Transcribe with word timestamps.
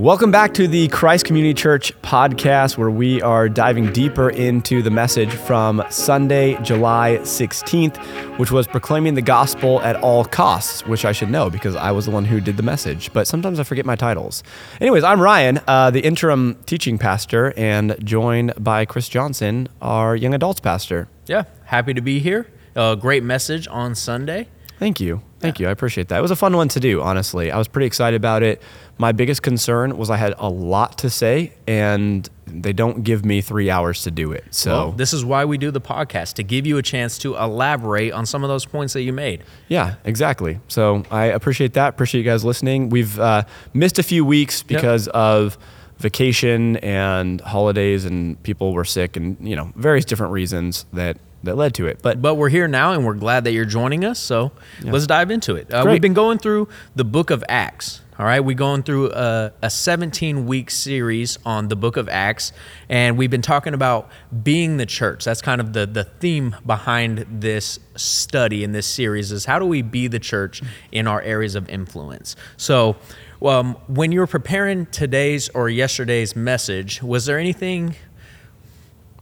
Welcome 0.00 0.30
back 0.30 0.54
to 0.54 0.66
the 0.66 0.88
Christ 0.88 1.26
Community 1.26 1.52
Church 1.52 1.92
podcast, 2.00 2.78
where 2.78 2.88
we 2.88 3.20
are 3.20 3.50
diving 3.50 3.92
deeper 3.92 4.30
into 4.30 4.80
the 4.80 4.88
message 4.90 5.30
from 5.30 5.84
Sunday, 5.90 6.56
July 6.62 7.18
16th, 7.20 7.98
which 8.38 8.50
was 8.50 8.66
proclaiming 8.66 9.12
the 9.12 9.20
gospel 9.20 9.78
at 9.82 9.96
all 9.96 10.24
costs, 10.24 10.86
which 10.86 11.04
I 11.04 11.12
should 11.12 11.28
know 11.28 11.50
because 11.50 11.76
I 11.76 11.90
was 11.90 12.06
the 12.06 12.12
one 12.12 12.24
who 12.24 12.40
did 12.40 12.56
the 12.56 12.62
message, 12.62 13.12
but 13.12 13.26
sometimes 13.26 13.60
I 13.60 13.62
forget 13.62 13.84
my 13.84 13.94
titles. 13.94 14.42
Anyways, 14.80 15.04
I'm 15.04 15.20
Ryan, 15.20 15.60
uh, 15.66 15.90
the 15.90 16.00
interim 16.00 16.56
teaching 16.64 16.96
pastor, 16.96 17.52
and 17.54 17.94
joined 18.02 18.54
by 18.58 18.86
Chris 18.86 19.06
Johnson, 19.06 19.68
our 19.82 20.16
young 20.16 20.32
adults 20.32 20.60
pastor. 20.60 21.08
Yeah, 21.26 21.44
happy 21.64 21.92
to 21.92 22.00
be 22.00 22.20
here. 22.20 22.46
A 22.74 22.96
great 22.98 23.22
message 23.22 23.68
on 23.68 23.94
Sunday. 23.94 24.48
Thank 24.78 24.98
you. 24.98 25.20
Thank 25.40 25.58
you. 25.58 25.66
I 25.68 25.70
appreciate 25.70 26.08
that. 26.08 26.18
It 26.18 26.22
was 26.22 26.30
a 26.30 26.36
fun 26.36 26.56
one 26.56 26.68
to 26.68 26.80
do, 26.80 27.00
honestly. 27.02 27.50
I 27.50 27.58
was 27.58 27.66
pretty 27.66 27.86
excited 27.86 28.16
about 28.16 28.42
it. 28.42 28.60
My 28.98 29.12
biggest 29.12 29.42
concern 29.42 29.96
was 29.96 30.10
I 30.10 30.16
had 30.16 30.34
a 30.38 30.48
lot 30.48 30.98
to 30.98 31.10
say, 31.10 31.54
and 31.66 32.28
they 32.46 32.72
don't 32.72 33.02
give 33.04 33.24
me 33.24 33.40
three 33.40 33.70
hours 33.70 34.02
to 34.02 34.10
do 34.10 34.32
it. 34.32 34.44
So, 34.50 34.70
Well, 34.70 34.92
this 34.92 35.12
is 35.12 35.24
why 35.24 35.44
we 35.46 35.56
do 35.56 35.70
the 35.70 35.80
podcast 35.80 36.34
to 36.34 36.42
give 36.42 36.66
you 36.66 36.76
a 36.78 36.82
chance 36.82 37.16
to 37.18 37.36
elaborate 37.36 38.12
on 38.12 38.26
some 38.26 38.44
of 38.44 38.48
those 38.48 38.66
points 38.66 38.92
that 38.92 39.02
you 39.02 39.12
made. 39.12 39.42
yeah, 39.68 39.94
exactly. 40.04 40.60
So, 40.68 41.04
I 41.10 41.26
appreciate 41.26 41.72
that. 41.74 41.88
Appreciate 41.90 42.20
you 42.20 42.30
guys 42.30 42.44
listening. 42.44 42.90
We've 42.90 43.18
uh, 43.18 43.44
missed 43.72 43.98
a 43.98 44.02
few 44.02 44.24
weeks 44.24 44.62
because 44.62 45.08
of 45.08 45.56
vacation 45.98 46.76
and 46.78 47.40
holidays, 47.42 48.04
and 48.04 48.42
people 48.42 48.72
were 48.72 48.84
sick, 48.84 49.16
and, 49.16 49.36
you 49.46 49.54
know, 49.56 49.72
various 49.76 50.04
different 50.04 50.32
reasons 50.32 50.86
that, 50.92 51.16
that 51.42 51.56
led 51.56 51.74
to 51.74 51.86
it. 51.86 52.00
But 52.02 52.20
But 52.20 52.34
we're 52.34 52.48
here 52.48 52.68
now 52.68 52.92
and 52.92 53.04
we're 53.04 53.14
glad 53.14 53.44
that 53.44 53.52
you're 53.52 53.64
joining 53.64 54.04
us. 54.04 54.18
So 54.18 54.52
let's 54.82 55.06
dive 55.06 55.30
into 55.30 55.56
it. 55.56 55.72
Uh, 55.72 55.84
we've 55.86 56.00
been 56.00 56.14
going 56.14 56.38
through 56.38 56.68
the 56.94 57.04
book 57.04 57.30
of 57.30 57.44
Acts. 57.48 58.02
All 58.18 58.26
right, 58.26 58.40
we're 58.40 58.54
going 58.54 58.82
through 58.82 59.12
a, 59.12 59.50
a 59.62 59.70
17 59.70 60.46
week 60.46 60.70
series 60.70 61.38
on 61.46 61.68
the 61.68 61.76
book 61.76 61.96
of 61.96 62.06
Acts, 62.06 62.52
and 62.86 63.16
we've 63.16 63.30
been 63.30 63.40
talking 63.40 63.72
about 63.72 64.10
being 64.42 64.76
the 64.76 64.84
church. 64.84 65.24
That's 65.24 65.40
kind 65.40 65.58
of 65.58 65.72
the, 65.72 65.86
the 65.86 66.04
theme 66.04 66.54
behind 66.66 67.24
this 67.40 67.78
study 67.96 68.62
in 68.62 68.72
this 68.72 68.86
series 68.86 69.32
is 69.32 69.46
how 69.46 69.58
do 69.58 69.64
we 69.64 69.80
be 69.80 70.06
the 70.06 70.18
church 70.18 70.60
in 70.92 71.06
our 71.06 71.22
areas 71.22 71.54
of 71.54 71.66
influence? 71.70 72.36
So, 72.58 72.96
um, 73.40 73.76
when 73.86 74.12
you 74.12 74.20
were 74.20 74.26
preparing 74.26 74.84
today's 74.84 75.48
or 75.54 75.70
yesterday's 75.70 76.36
message, 76.36 77.02
was 77.02 77.24
there 77.24 77.38
anything 77.38 77.94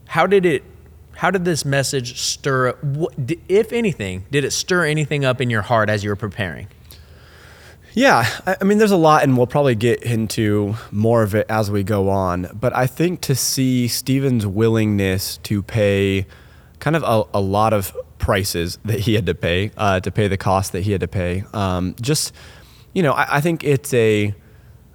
how 0.08 0.26
did 0.26 0.44
it 0.46 0.64
how 1.18 1.30
did 1.32 1.44
this 1.44 1.64
message 1.64 2.20
stir 2.20 2.76
if 3.48 3.72
anything 3.72 4.24
did 4.30 4.44
it 4.44 4.52
stir 4.52 4.84
anything 4.84 5.24
up 5.24 5.40
in 5.40 5.50
your 5.50 5.62
heart 5.62 5.90
as 5.90 6.04
you 6.04 6.10
were 6.10 6.16
preparing 6.16 6.68
Yeah, 7.94 8.24
I 8.46 8.56
I 8.60 8.64
mean, 8.64 8.78
there's 8.78 8.92
a 8.92 8.96
lot, 8.96 9.24
and 9.24 9.36
we'll 9.36 9.48
probably 9.48 9.74
get 9.74 10.02
into 10.02 10.74
more 10.92 11.22
of 11.24 11.34
it 11.34 11.46
as 11.48 11.70
we 11.70 11.82
go 11.82 12.10
on. 12.10 12.48
But 12.52 12.76
I 12.76 12.86
think 12.86 13.20
to 13.22 13.34
see 13.34 13.88
Stephen's 13.88 14.46
willingness 14.46 15.38
to 15.38 15.62
pay 15.62 16.26
kind 16.78 16.94
of 16.94 17.02
a, 17.02 17.24
a 17.36 17.40
lot 17.40 17.72
of 17.72 17.96
prices 18.18 18.78
that 18.84 19.00
he 19.00 19.14
had 19.14 19.26
to 19.26 19.34
pay, 19.34 19.72
uh, 19.76 19.98
to 20.00 20.10
pay 20.12 20.28
the 20.28 20.36
cost 20.36 20.72
that 20.72 20.82
he 20.82 20.92
had 20.92 21.00
to 21.00 21.08
pay, 21.08 21.44
um, 21.52 21.96
just, 22.00 22.32
you 22.92 23.02
know, 23.02 23.12
I, 23.12 23.38
I 23.38 23.40
think 23.40 23.64
it's 23.64 23.92
a, 23.94 24.32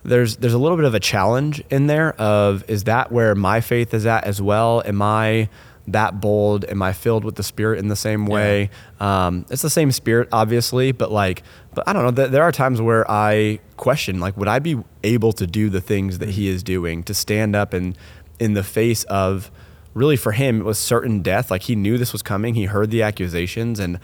there's 0.05 0.37
there's 0.37 0.53
a 0.53 0.59
little 0.59 0.77
bit 0.77 0.85
of 0.85 0.93
a 0.93 0.99
challenge 0.99 1.61
in 1.69 1.87
there 1.87 2.13
of 2.21 2.63
is 2.69 2.83
that 2.85 3.11
where 3.11 3.35
my 3.35 3.59
faith 3.59 3.93
is 3.93 4.05
at 4.05 4.23
as 4.23 4.41
well? 4.41 4.81
Am 4.85 5.01
I 5.01 5.49
that 5.87 6.21
bold? 6.21 6.65
Am 6.65 6.81
I 6.81 6.93
filled 6.93 7.25
with 7.25 7.35
the 7.35 7.43
Spirit 7.43 7.79
in 7.79 7.87
the 7.87 7.95
same 7.95 8.25
way? 8.25 8.69
Um, 8.99 9.45
it's 9.49 9.61
the 9.61 9.69
same 9.69 9.91
Spirit, 9.91 10.29
obviously, 10.31 10.91
but 10.91 11.11
like, 11.11 11.43
but 11.73 11.87
I 11.87 11.93
don't 11.93 12.03
know. 12.03 12.11
Th- 12.11 12.31
there 12.31 12.43
are 12.43 12.51
times 12.51 12.81
where 12.81 13.09
I 13.09 13.59
question, 13.77 14.19
like, 14.19 14.37
would 14.37 14.47
I 14.47 14.59
be 14.59 14.81
able 15.03 15.33
to 15.33 15.45
do 15.45 15.69
the 15.69 15.81
things 15.81 16.19
that 16.19 16.29
He 16.29 16.47
is 16.47 16.63
doing 16.63 17.03
to 17.03 17.13
stand 17.13 17.55
up 17.55 17.73
and 17.73 17.97
in 18.39 18.53
the 18.53 18.63
face 18.63 19.03
of 19.05 19.51
really 19.93 20.17
for 20.17 20.31
him 20.31 20.61
it 20.61 20.63
was 20.63 20.79
certain 20.79 21.21
death. 21.21 21.51
Like 21.51 21.63
he 21.63 21.75
knew 21.75 21.97
this 21.97 22.11
was 22.11 22.21
coming. 22.21 22.55
He 22.55 22.65
heard 22.65 22.91
the 22.91 23.01
accusations 23.01 23.79
and 23.79 23.99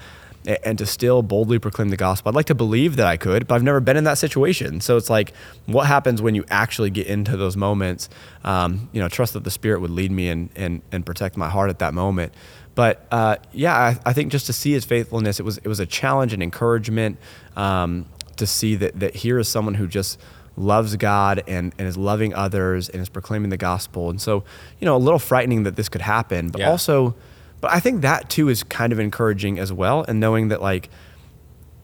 and 0.63 0.77
to 0.77 0.85
still 0.85 1.21
boldly 1.21 1.59
proclaim 1.59 1.89
the 1.89 1.97
gospel. 1.97 2.29
I'd 2.29 2.35
like 2.35 2.45
to 2.47 2.55
believe 2.55 2.95
that 2.95 3.07
I 3.07 3.17
could, 3.17 3.47
but 3.47 3.55
I've 3.55 3.63
never 3.63 3.79
been 3.79 3.97
in 3.97 4.05
that 4.05 4.17
situation. 4.17 4.79
So 4.81 4.95
it's 4.97 5.09
like, 5.09 5.33
what 5.65 5.85
happens 5.87 6.21
when 6.21 6.33
you 6.35 6.45
actually 6.49 6.89
get 6.89 7.07
into 7.07 7.35
those 7.37 7.57
moments? 7.57 8.09
Um, 8.43 8.89
you 8.93 9.01
know, 9.01 9.09
trust 9.09 9.33
that 9.33 9.43
the 9.43 9.51
Spirit 9.51 9.81
would 9.81 9.91
lead 9.91 10.11
me 10.11 10.29
and 10.29 10.49
and 10.55 10.81
and 10.91 11.05
protect 11.05 11.37
my 11.37 11.49
heart 11.49 11.69
at 11.69 11.79
that 11.79 11.93
moment. 11.93 12.33
But 12.75 13.05
uh, 13.11 13.35
yeah, 13.51 13.75
I, 13.75 13.99
I 14.05 14.13
think 14.13 14.31
just 14.31 14.45
to 14.45 14.53
see 14.53 14.71
his 14.71 14.85
faithfulness, 14.85 15.39
it 15.39 15.43
was 15.43 15.57
it 15.57 15.67
was 15.67 15.79
a 15.79 15.85
challenge 15.85 16.31
and 16.33 16.41
encouragement 16.41 17.17
um, 17.57 18.05
to 18.37 18.47
see 18.47 18.75
that 18.75 18.99
that 18.99 19.15
here 19.15 19.39
is 19.39 19.49
someone 19.49 19.73
who 19.73 19.87
just 19.87 20.19
loves 20.55 20.95
God 20.97 21.41
and, 21.47 21.73
and 21.77 21.87
is 21.87 21.95
loving 21.95 22.33
others 22.33 22.89
and 22.89 23.01
is 23.01 23.07
proclaiming 23.07 23.49
the 23.49 23.57
gospel. 23.57 24.09
And 24.09 24.19
so, 24.19 24.43
you 24.79 24.85
know, 24.85 24.95
a 24.95 24.99
little 24.99 25.19
frightening 25.19 25.63
that 25.63 25.77
this 25.77 25.87
could 25.87 26.01
happen, 26.01 26.49
but 26.49 26.59
Yeah. 26.59 26.69
also, 26.69 27.15
but 27.61 27.71
I 27.71 27.79
think 27.79 28.01
that 28.01 28.29
too 28.29 28.49
is 28.49 28.63
kind 28.63 28.93
of 28.93 28.99
encouraging 28.99 29.59
as 29.59 29.71
well. 29.71 30.03
And 30.07 30.19
knowing 30.19 30.49
that 30.49 30.61
like, 30.61 30.89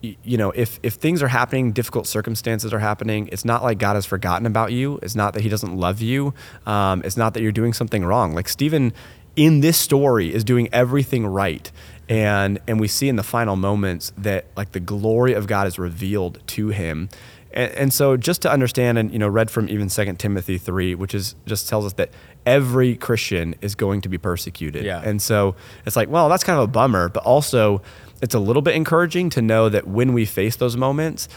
you 0.02 0.36
know, 0.36 0.50
if, 0.52 0.78
if 0.82 0.94
things 0.94 1.22
are 1.22 1.28
happening, 1.28 1.72
difficult 1.72 2.06
circumstances 2.06 2.72
are 2.72 2.78
happening, 2.78 3.28
it's 3.32 3.44
not 3.44 3.62
like 3.62 3.78
God 3.78 3.94
has 3.94 4.06
forgotten 4.06 4.46
about 4.46 4.72
you. 4.72 4.98
It's 5.02 5.16
not 5.16 5.34
that 5.34 5.42
he 5.42 5.48
doesn't 5.48 5.76
love 5.76 6.00
you. 6.00 6.34
Um, 6.64 7.02
it's 7.04 7.16
not 7.16 7.34
that 7.34 7.42
you're 7.42 7.52
doing 7.52 7.72
something 7.72 8.04
wrong. 8.04 8.34
Like 8.34 8.48
Stephen 8.48 8.92
in 9.34 9.60
this 9.60 9.76
story 9.76 10.32
is 10.32 10.44
doing 10.44 10.68
everything 10.72 11.26
right. 11.26 11.70
And, 12.08 12.58
and 12.66 12.80
we 12.80 12.88
see 12.88 13.08
in 13.08 13.16
the 13.16 13.22
final 13.22 13.56
moments 13.56 14.12
that 14.16 14.46
like 14.56 14.72
the 14.72 14.80
glory 14.80 15.34
of 15.34 15.46
God 15.46 15.66
is 15.66 15.78
revealed 15.78 16.40
to 16.48 16.68
him. 16.68 17.08
And, 17.56 17.72
and 17.72 17.92
so 17.92 18.16
just 18.16 18.42
to 18.42 18.52
understand 18.52 18.98
and, 18.98 19.10
you 19.10 19.18
know, 19.18 19.26
read 19.26 19.50
from 19.50 19.68
even 19.68 19.88
second 19.88 20.20
Timothy 20.20 20.58
three, 20.58 20.94
which 20.94 21.14
is 21.14 21.34
just 21.46 21.68
tells 21.68 21.84
us 21.86 21.94
that 21.94 22.10
every 22.44 22.94
Christian 22.94 23.56
is 23.62 23.74
going 23.74 24.02
to 24.02 24.08
be 24.08 24.18
persecuted. 24.18 24.84
Yeah. 24.84 25.02
And 25.02 25.20
so 25.20 25.56
it's 25.84 25.96
like, 25.96 26.08
well, 26.08 26.28
that's 26.28 26.44
kind 26.44 26.58
of 26.58 26.64
a 26.64 26.70
bummer, 26.70 27.08
but 27.08 27.24
also 27.24 27.82
it's 28.22 28.34
a 28.34 28.38
little 28.38 28.62
bit 28.62 28.76
encouraging 28.76 29.30
to 29.30 29.42
know 29.42 29.68
that 29.68 29.88
when 29.88 30.12
we 30.12 30.24
face 30.26 30.56
those 30.56 30.76
moments, 30.76 31.28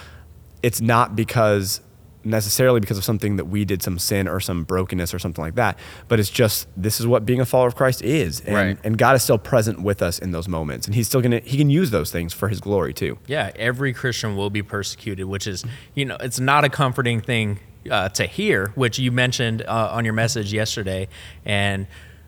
it's 0.61 0.81
not 0.81 1.15
because 1.15 1.81
necessarily 2.23 2.79
because 2.79 2.97
of 2.97 3.03
something 3.05 3.37
that 3.37 3.45
we 3.45 3.63
did 3.63 3.81
some 3.81 3.97
sin 3.97 4.27
or 4.27 4.39
some 4.39 4.63
brokenness 4.63 5.13
or 5.13 5.19
something 5.19 5.43
like 5.43 5.55
that 5.55 5.79
but 6.09 6.19
it's 6.19 6.29
just 6.29 6.67
this 6.75 6.99
is 6.99 7.07
what 7.07 7.25
being 7.25 7.39
a 7.39 7.45
follower 7.45 7.67
of 7.67 7.75
christ 7.75 8.01
is. 8.01 8.41
And, 8.41 8.55
Right. 8.55 8.77
and 8.83 8.97
god 8.97 9.15
is 9.15 9.23
still 9.23 9.37
present 9.37 9.81
with 9.81 10.01
us 10.01 10.19
in 10.19 10.31
those 10.31 10.47
moments 10.47 10.85
and 10.85 10.95
he's 10.95 11.07
still 11.07 11.21
gonna 11.21 11.39
he 11.39 11.57
can 11.57 11.69
use 11.69 11.91
those 11.91 12.11
things 12.11 12.33
for 12.33 12.49
his 12.49 12.59
glory 12.59 12.93
too. 12.93 13.17
Yeah 13.27 13.51
every 13.55 13.93
christian 13.93 14.35
will 14.35 14.49
be 14.49 14.61
persecuted 14.61 15.25
which 15.27 15.47
is 15.47 15.63
you 15.95 16.03
know 16.05 16.17
it's 16.19 16.39
not 16.39 16.65
a 16.65 16.69
comforting 16.69 17.21
thing 17.21 17.59
uh, 17.89 18.09
to 18.09 18.25
hear 18.25 18.67
which 18.75 18.99
you 18.99 19.11
mentioned 19.11 19.61
uh, 19.61 19.89
on 19.93 20.03
your 20.03 20.13
message 20.13 20.51
yesterday 20.51 21.07
and 21.45 21.87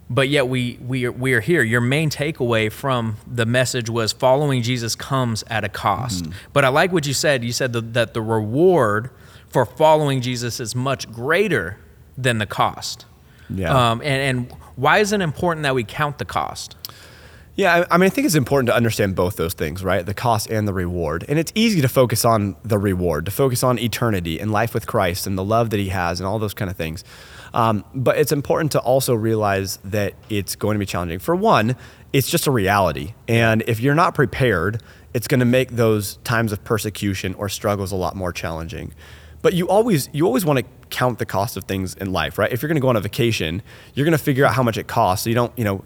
but 0.10 0.28
yet 0.30 0.48
we 0.50 0.78
we 0.86 1.06
are, 1.06 1.12
we 1.14 1.34
are 1.34 1.40
here. 1.40 1.64
Your 1.64 1.80
main 1.80 2.10
takeaway 2.10 2.70
from 2.70 3.16
the 3.26 3.46
message 3.46 3.90
was 3.90 4.12
following 4.12 4.62
jesus 4.62 4.94
comes 4.94 5.42
at 5.48 5.64
a 5.64 5.70
cost. 5.70 6.26
But 6.52 6.66
i 6.66 6.68
like 6.68 6.92
what 6.92 7.06
you 7.08 7.14
said. 7.14 7.44
You 7.46 7.54
said 7.54 7.72
that, 7.74 7.94
that 7.94 8.14
the 8.14 8.22
reward 8.22 9.10
for 9.52 9.66
following 9.66 10.22
jesus 10.22 10.60
is 10.60 10.76
much 10.76 11.12
greater 11.12 11.78
than 12.18 12.38
the 12.38 12.46
cost 12.46 13.06
Yeah. 13.50 13.92
um, 13.92 14.02
and, 14.02 14.48
and 14.50 14.52
why 14.76 15.00
is 15.00 15.12
it 15.12 15.22
important 15.22 15.64
that 15.64 15.76
we 15.76 15.84
count 15.84 16.18
the 16.18 16.26
cost 16.26 16.76
Yeah, 17.56 17.86
I, 17.92 17.98
mean, 17.98 18.08
I 18.08 18.10
think 18.10 18.26
it's 18.26 18.36
important 18.36 18.68
to 18.68 18.76
understand 18.76 19.14
both 19.16 19.36
those 19.36 19.54
things, 19.54 19.84
right? 19.84 20.06
The 20.06 20.14
cost 20.14 20.50
and 20.50 20.66
the 20.68 20.74
reward. 20.74 21.26
And 21.28 21.38
it's 21.38 21.52
easy 21.54 21.82
to 21.82 21.90
focus 21.90 22.24
on 22.24 22.56
the 22.64 22.78
reward, 22.80 23.26
to 23.26 23.32
focus 23.32 23.62
on 23.62 23.78
eternity 23.78 24.40
and 24.40 24.52
life 24.54 24.74
with 24.74 24.88
Christ 24.88 25.28
and 25.28 25.38
the 25.38 25.44
love 25.44 25.70
that 25.72 25.80
He 25.80 25.90
has 25.90 26.22
and 26.22 26.26
all 26.28 26.40
those 26.40 26.54
kind 26.54 26.72
of 26.72 26.78
things. 26.78 27.04
Um, 27.54 27.84
but 27.94 28.18
it's 28.18 28.32
important 28.32 28.72
to 28.72 28.80
also 28.80 29.14
realize 29.14 29.78
that 29.84 30.14
it's 30.30 30.56
going 30.56 30.76
to 30.76 30.80
be 30.80 30.86
challenging. 30.86 31.20
For 31.20 31.36
one, 31.36 31.76
it's 32.14 32.30
just 32.32 32.48
a 32.48 32.52
reality. 32.52 33.14
And 33.28 33.64
if 33.68 33.82
you're 33.82 33.96
not 33.96 34.16
prepared, 34.16 34.82
it's 35.14 35.28
going 35.28 35.42
to 35.42 35.46
make 35.46 35.72
those 35.72 36.16
times 36.24 36.54
of 36.54 36.64
persecution 36.64 37.34
or 37.36 37.50
struggles 37.50 37.92
a 37.92 37.98
lot 37.98 38.16
more 38.16 38.32
challenging. 38.32 38.94
But 39.42 39.54
you 39.54 39.68
always 39.68 40.10
you 40.14 40.26
always 40.26 40.46
want 40.46 40.60
to 40.60 40.66
count 40.90 41.20
the 41.20 41.26
cost 41.26 41.58
of 41.58 41.64
things 41.64 41.96
in 41.96 42.12
life, 42.12 42.38
right? 42.38 42.52
If 42.52 42.62
you're 42.62 42.68
going 42.68 42.76
to 42.76 42.82
go 42.82 42.90
on 42.90 42.96
a 42.96 43.02
vacation, 43.02 43.62
you're 43.94 44.06
going 44.06 44.18
to 44.18 44.24
figure 44.24 44.46
out 44.46 44.54
how 44.54 44.64
much 44.64 44.78
it 44.78 44.88
costs. 44.88 45.24
So 45.24 45.30
you 45.30 45.36
don't, 45.36 45.52
you 45.58 45.64
know, 45.64 45.84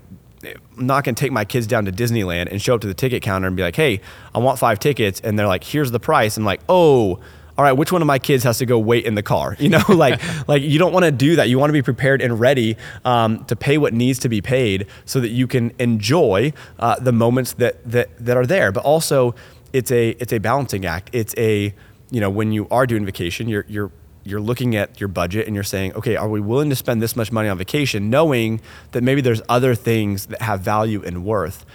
I'm 0.78 0.86
not 0.86 1.04
going 1.04 1.16
to 1.16 1.19
take 1.19 1.31
my 1.31 1.46
kids 1.46 1.68
down 1.68 1.86
to 1.86 1.92
Disneyland 1.92 2.52
and 2.52 2.62
show 2.62 2.75
up 2.75 2.81
to 2.81 2.88
the 2.88 2.94
ticket 2.94 3.24
counter 3.24 3.48
and 3.48 3.56
be 3.56 3.63
like, 3.63 3.75
"Hey, 3.75 4.02
I 4.34 4.40
want 4.40 4.60
five 4.60 4.80
tickets," 4.80 5.22
and 5.22 5.40
they're 5.40 5.48
like, 5.48 5.63
"Here's 5.63 5.92
the 5.92 6.00
price." 6.00 6.38
I'm 6.38 6.46
like, 6.46 6.62
"Oh, 6.69 7.19
all 7.57 7.63
right. 7.63 7.72
Which 7.72 7.92
one 7.92 8.02
of 8.02 8.06
my 8.06 8.19
kids 8.19 8.44
has 8.44 8.57
to 8.57 8.66
go 8.66 8.78
wait 8.78 9.06
in 9.06 9.16
the 9.16 9.24
car?" 9.24 9.56
You 9.66 9.69
know, 9.69 9.84
like 9.90 10.22
like 10.48 10.62
you 10.62 10.78
don't 10.78 10.94
want 10.94 11.06
to 11.06 11.12
do 11.12 11.38
that. 11.38 11.50
You 11.50 11.57
want 11.57 11.69
to 11.69 11.74
be 11.74 11.81
prepared 11.81 12.22
and 12.22 12.40
ready 12.40 12.78
um, 13.06 13.46
to 13.46 13.56
pay 13.56 13.78
what 13.78 13.94
needs 13.94 14.19
to 14.19 14.30
be 14.30 14.42
paid 14.42 14.88
so 15.06 15.19
that 15.19 15.30
you 15.30 15.48
can 15.48 15.72
enjoy 15.80 16.54
uh, 16.80 17.00
the 17.00 17.12
moments 17.12 17.54
that 17.54 17.84
that 17.90 18.10
that 18.24 18.38
are 18.38 18.46
there. 18.46 18.72
But 18.72 18.84
also, 18.84 19.34
it's 19.74 19.92
a 19.92 20.10
it's 20.19 20.34
a 20.34 20.40
balancing 20.40 20.86
act. 20.86 21.10
It's 21.13 21.34
a 21.38 21.74
you 22.12 22.19
know 22.19 22.30
when 22.30 22.52
you 22.52 22.68
are 22.69 22.86
doing 22.86 23.06
vacation, 23.06 23.48
you're 23.48 23.66
you're 23.68 23.92
you're 24.24 24.42
looking 24.42 24.75
at 24.75 25.00
your 25.00 25.07
budget 25.07 25.46
and 25.46 25.56
you're 25.56 25.63
saying, 25.63 25.94
okay, 25.94 26.16
are 26.16 26.28
we 26.28 26.42
willing 26.42 26.69
to 26.72 26.75
spend 26.75 27.02
this 27.02 27.16
much 27.16 27.31
money 27.31 27.48
on 27.48 27.57
vacation, 27.57 28.10
knowing 28.10 28.60
that 28.92 29.04
maybe 29.04 29.22
there's 29.22 29.42
other 29.48 29.75
things 29.75 30.25
that 30.28 30.42
have 30.42 30.62
value 30.62 31.04
and 31.06 31.24
worth? 31.24 31.66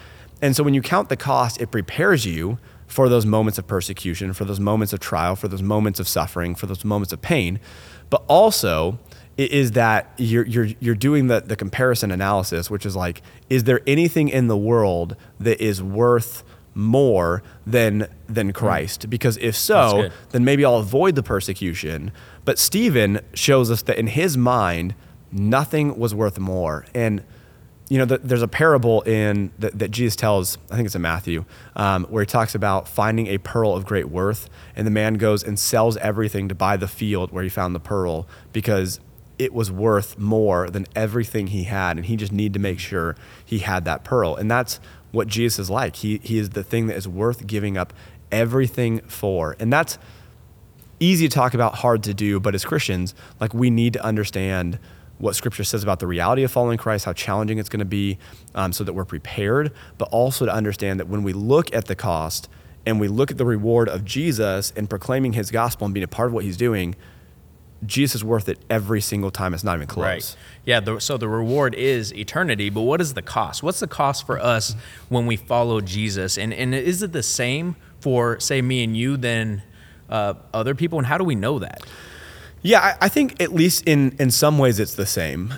And 0.42 0.56
so 0.56 0.64
when 0.64 0.74
you 0.74 0.82
count 0.82 1.08
the 1.08 1.16
cost, 1.16 1.60
it 1.60 1.70
prepares 1.70 2.26
you 2.26 2.58
for 2.88 3.08
those 3.08 3.24
moments 3.24 3.56
of 3.56 3.68
persecution, 3.68 4.32
for 4.32 4.44
those 4.44 4.58
moments 4.58 4.92
of 4.92 4.98
trial, 4.98 5.36
for 5.36 5.46
those 5.46 5.62
moments 5.62 6.00
of 6.00 6.08
suffering, 6.08 6.56
for 6.56 6.66
those 6.66 6.84
moments 6.84 7.12
of 7.12 7.22
pain, 7.22 7.60
but 8.10 8.24
also 8.26 8.98
it 9.36 9.52
is 9.52 9.72
that 9.72 10.12
you're, 10.18 10.44
you're, 10.44 10.68
you're 10.80 10.94
doing 10.96 11.28
the, 11.28 11.40
the 11.40 11.54
comparison 11.56 12.10
analysis, 12.10 12.68
which 12.68 12.84
is 12.84 12.96
like, 12.96 13.22
is 13.48 13.64
there 13.64 13.80
anything 13.86 14.28
in 14.28 14.48
the 14.48 14.56
world 14.56 15.14
that 15.38 15.62
is 15.64 15.80
worth 15.80 16.42
more 16.74 17.42
than 17.66 18.08
than 18.28 18.48
hmm. 18.48 18.52
Christ? 18.52 19.10
Because 19.10 19.36
if 19.38 19.56
so, 19.56 20.10
then 20.30 20.44
maybe 20.44 20.64
I'll 20.64 20.76
avoid 20.76 21.14
the 21.14 21.22
persecution. 21.22 22.12
But 22.44 22.58
Stephen 22.58 23.20
shows 23.34 23.70
us 23.70 23.82
that 23.82 23.98
in 23.98 24.08
his 24.08 24.36
mind, 24.36 24.94
nothing 25.32 25.98
was 25.98 26.14
worth 26.14 26.38
more. 26.38 26.86
And 26.94 27.22
you 27.90 27.98
know, 27.98 28.04
the, 28.04 28.18
there's 28.18 28.40
a 28.40 28.48
parable 28.48 29.02
in 29.02 29.50
that, 29.58 29.76
that, 29.80 29.90
Jesus 29.90 30.14
tells. 30.14 30.58
I 30.70 30.76
think 30.76 30.86
it's 30.86 30.94
in 30.94 31.02
Matthew, 31.02 31.44
um, 31.74 32.04
where 32.04 32.22
he 32.22 32.26
talks 32.26 32.54
about 32.54 32.86
finding 32.86 33.26
a 33.26 33.38
pearl 33.38 33.74
of 33.74 33.84
great 33.84 34.08
worth, 34.08 34.48
and 34.76 34.86
the 34.86 34.92
man 34.92 35.14
goes 35.14 35.42
and 35.42 35.58
sells 35.58 35.96
everything 35.96 36.48
to 36.48 36.54
buy 36.54 36.76
the 36.76 36.86
field 36.86 37.32
where 37.32 37.42
he 37.42 37.48
found 37.48 37.74
the 37.74 37.80
pearl 37.80 38.28
because 38.52 39.00
it 39.40 39.52
was 39.52 39.72
worth 39.72 40.18
more 40.18 40.70
than 40.70 40.86
everything 40.94 41.48
he 41.48 41.64
had, 41.64 41.96
and 41.96 42.06
he 42.06 42.14
just 42.14 42.30
needed 42.30 42.52
to 42.52 42.60
make 42.60 42.78
sure 42.78 43.16
he 43.44 43.58
had 43.58 43.84
that 43.86 44.04
pearl. 44.04 44.36
And 44.36 44.48
that's 44.48 44.78
what 45.12 45.28
Jesus 45.28 45.58
is 45.58 45.70
like. 45.70 45.96
He 45.96 46.18
he 46.18 46.38
is 46.38 46.50
the 46.50 46.64
thing 46.64 46.86
that 46.86 46.96
is 46.96 47.08
worth 47.08 47.46
giving 47.46 47.76
up 47.76 47.92
everything 48.30 49.00
for, 49.00 49.56
and 49.58 49.72
that's 49.72 49.98
easy 51.00 51.28
to 51.28 51.34
talk 51.34 51.54
about, 51.54 51.76
hard 51.76 52.02
to 52.04 52.14
do. 52.14 52.38
But 52.38 52.54
as 52.54 52.64
Christians, 52.64 53.14
like 53.40 53.54
we 53.54 53.70
need 53.70 53.94
to 53.94 54.04
understand 54.04 54.78
what 55.18 55.34
Scripture 55.34 55.64
says 55.64 55.82
about 55.82 55.98
the 56.00 56.06
reality 56.06 56.42
of 56.44 56.50
following 56.50 56.78
Christ, 56.78 57.04
how 57.04 57.12
challenging 57.12 57.58
it's 57.58 57.68
going 57.68 57.80
to 57.80 57.84
be, 57.84 58.18
um, 58.54 58.72
so 58.72 58.84
that 58.84 58.94
we're 58.94 59.04
prepared, 59.04 59.72
but 59.98 60.08
also 60.10 60.46
to 60.46 60.52
understand 60.52 60.98
that 60.98 61.08
when 61.08 61.22
we 61.22 61.32
look 61.32 61.74
at 61.74 61.86
the 61.86 61.94
cost 61.94 62.48
and 62.86 62.98
we 62.98 63.08
look 63.08 63.30
at 63.30 63.36
the 63.36 63.44
reward 63.44 63.88
of 63.88 64.04
Jesus 64.04 64.72
and 64.76 64.88
proclaiming 64.88 65.34
his 65.34 65.50
gospel 65.50 65.84
and 65.84 65.92
being 65.92 66.04
a 66.04 66.08
part 66.08 66.28
of 66.28 66.32
what 66.32 66.44
he's 66.44 66.56
doing, 66.56 66.96
Jesus 67.86 68.16
is 68.16 68.24
worth 68.24 68.48
it 68.48 68.58
every 68.68 69.00
single 69.00 69.30
time. 69.30 69.54
It's 69.54 69.64
not 69.64 69.76
even 69.76 69.88
close. 69.88 70.04
Right. 70.04 70.36
Yeah. 70.64 70.80
The, 70.80 71.00
so 71.00 71.16
the 71.16 71.28
reward 71.28 71.74
is 71.74 72.12
eternity, 72.14 72.70
but 72.70 72.82
what 72.82 73.00
is 73.00 73.14
the 73.14 73.22
cost? 73.22 73.62
What's 73.62 73.80
the 73.80 73.86
cost 73.86 74.26
for 74.26 74.38
us 74.38 74.74
when 75.08 75.26
we 75.26 75.36
follow 75.36 75.80
Jesus? 75.80 76.36
And, 76.36 76.52
and 76.52 76.74
is 76.74 77.02
it 77.02 77.12
the 77.12 77.22
same 77.22 77.76
for, 78.00 78.38
say, 78.40 78.60
me 78.60 78.84
and 78.84 78.96
you 78.96 79.16
than 79.16 79.62
uh, 80.08 80.34
other 80.52 80.74
people? 80.74 80.98
And 80.98 81.06
how 81.06 81.16
do 81.16 81.24
we 81.24 81.34
know 81.34 81.58
that? 81.58 81.82
Yeah, 82.62 82.80
I, 82.80 83.06
I 83.06 83.08
think 83.08 83.40
at 83.40 83.54
least 83.54 83.84
in 83.86 84.14
in 84.18 84.30
some 84.30 84.58
ways 84.58 84.78
it's 84.78 84.94
the 84.94 85.06
same. 85.06 85.54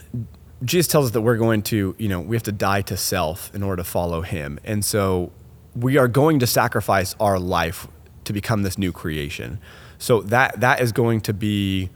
Jesus 0.65 0.87
tells 0.87 1.07
us 1.07 1.11
that 1.13 1.23
we're 1.23 1.37
going 1.37 1.63
to, 1.63 1.97
you 1.99 2.09
know, 2.09 2.21
we 2.21 2.37
have 2.37 2.45
to 2.45 2.53
die 2.53 2.83
to 2.83 2.97
self 2.97 3.53
in 3.55 3.65
order 3.65 3.83
to 3.83 3.85
follow 3.85 4.23
him. 4.23 4.61
And 4.63 4.85
so 4.85 5.33
we 5.75 5.99
are 5.99 6.07
going 6.07 6.39
to 6.39 6.47
sacrifice 6.47 7.17
our 7.19 7.41
life 7.41 7.89
to 8.25 8.33
become 8.33 8.63
this 8.63 8.79
new 8.79 8.93
creation. 8.93 9.59
So 9.99 10.21
that 10.23 10.61
that 10.61 10.81
is 10.81 10.93
going 10.93 11.23
to 11.23 11.35
be 11.35 11.91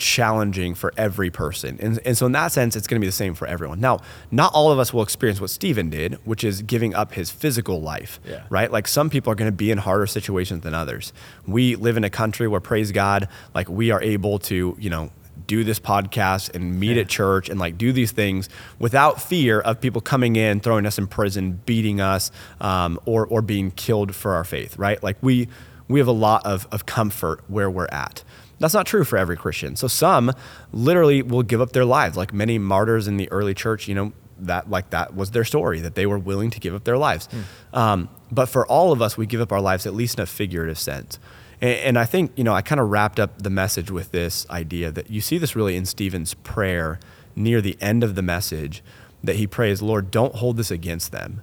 challenging 0.00 0.74
for 0.74 0.92
every 0.96 1.30
person. 1.30 1.78
And, 1.80 2.00
and 2.04 2.18
so, 2.18 2.26
in 2.26 2.32
that 2.32 2.50
sense, 2.50 2.74
it's 2.74 2.88
going 2.88 3.00
to 3.00 3.04
be 3.04 3.08
the 3.08 3.12
same 3.12 3.34
for 3.34 3.46
everyone. 3.46 3.80
Now, 3.80 4.00
not 4.30 4.52
all 4.52 4.72
of 4.72 4.78
us 4.78 4.92
will 4.92 5.02
experience 5.02 5.40
what 5.40 5.50
Stephen 5.50 5.90
did, 5.90 6.14
which 6.24 6.42
is 6.42 6.62
giving 6.62 6.94
up 6.94 7.12
his 7.12 7.30
physical 7.30 7.80
life, 7.80 8.18
yeah. 8.26 8.42
right? 8.50 8.72
Like 8.72 8.88
some 8.88 9.10
people 9.10 9.32
are 9.32 9.36
going 9.36 9.50
to 9.50 9.56
be 9.56 9.70
in 9.70 9.78
harder 9.78 10.06
situations 10.06 10.62
than 10.62 10.74
others. 10.74 11.12
We 11.46 11.76
live 11.76 11.96
in 11.96 12.02
a 12.02 12.10
country 12.10 12.48
where, 12.48 12.60
praise 12.60 12.90
God, 12.90 13.28
like 13.54 13.68
we 13.68 13.92
are 13.92 14.02
able 14.02 14.40
to, 14.40 14.76
you 14.78 14.90
know, 14.90 15.10
do 15.46 15.64
this 15.64 15.80
podcast 15.80 16.54
and 16.54 16.78
meet 16.78 16.96
yeah. 16.96 17.02
at 17.02 17.08
church 17.08 17.48
and 17.48 17.58
like 17.58 17.78
do 17.78 17.92
these 17.92 18.12
things 18.12 18.48
without 18.78 19.20
fear 19.20 19.60
of 19.60 19.80
people 19.80 20.00
coming 20.00 20.36
in, 20.36 20.60
throwing 20.60 20.86
us 20.86 20.98
in 20.98 21.06
prison, 21.06 21.60
beating 21.66 22.00
us, 22.00 22.30
um, 22.60 22.98
or 23.04 23.26
or 23.26 23.42
being 23.42 23.70
killed 23.70 24.14
for 24.14 24.34
our 24.34 24.44
faith, 24.44 24.76
right? 24.78 25.02
Like 25.02 25.16
we 25.22 25.48
we 25.88 25.98
have 25.98 26.08
a 26.08 26.12
lot 26.12 26.46
of, 26.46 26.68
of 26.70 26.86
comfort 26.86 27.42
where 27.48 27.68
we're 27.68 27.88
at. 27.88 28.22
That's 28.60 28.74
not 28.74 28.86
true 28.86 29.04
for 29.04 29.18
every 29.18 29.36
Christian. 29.36 29.74
So 29.74 29.88
some 29.88 30.32
literally 30.70 31.22
will 31.22 31.42
give 31.42 31.60
up 31.60 31.72
their 31.72 31.86
lives, 31.86 32.16
like 32.16 32.32
many 32.32 32.58
martyrs 32.58 33.08
in 33.08 33.16
the 33.16 33.30
early 33.32 33.54
church. 33.54 33.88
You 33.88 33.94
know 33.94 34.12
that 34.38 34.70
like 34.70 34.90
that 34.90 35.16
was 35.16 35.32
their 35.32 35.44
story 35.44 35.80
that 35.80 35.94
they 35.94 36.06
were 36.06 36.18
willing 36.18 36.50
to 36.50 36.60
give 36.60 36.74
up 36.74 36.84
their 36.84 36.98
lives. 36.98 37.28
Mm. 37.28 37.76
Um, 37.76 38.08
but 38.30 38.46
for 38.46 38.66
all 38.66 38.92
of 38.92 39.02
us, 39.02 39.16
we 39.16 39.26
give 39.26 39.40
up 39.40 39.50
our 39.50 39.60
lives 39.60 39.86
at 39.86 39.94
least 39.94 40.18
in 40.18 40.22
a 40.22 40.26
figurative 40.26 40.78
sense. 40.78 41.18
And, 41.60 41.78
and 41.78 41.98
I 41.98 42.04
think 42.04 42.32
you 42.36 42.44
know 42.44 42.52
I 42.52 42.62
kind 42.62 42.80
of 42.80 42.90
wrapped 42.90 43.18
up 43.18 43.42
the 43.42 43.50
message 43.50 43.90
with 43.90 44.12
this 44.12 44.48
idea 44.50 44.92
that 44.92 45.10
you 45.10 45.22
see 45.22 45.38
this 45.38 45.56
really 45.56 45.74
in 45.74 45.86
Stephen's 45.86 46.34
prayer 46.34 47.00
near 47.34 47.62
the 47.62 47.78
end 47.80 48.04
of 48.04 48.14
the 48.14 48.22
message 48.22 48.82
that 49.24 49.36
he 49.36 49.46
prays, 49.46 49.80
Lord, 49.80 50.10
don't 50.10 50.34
hold 50.34 50.56
this 50.56 50.70
against 50.70 51.12
them. 51.12 51.42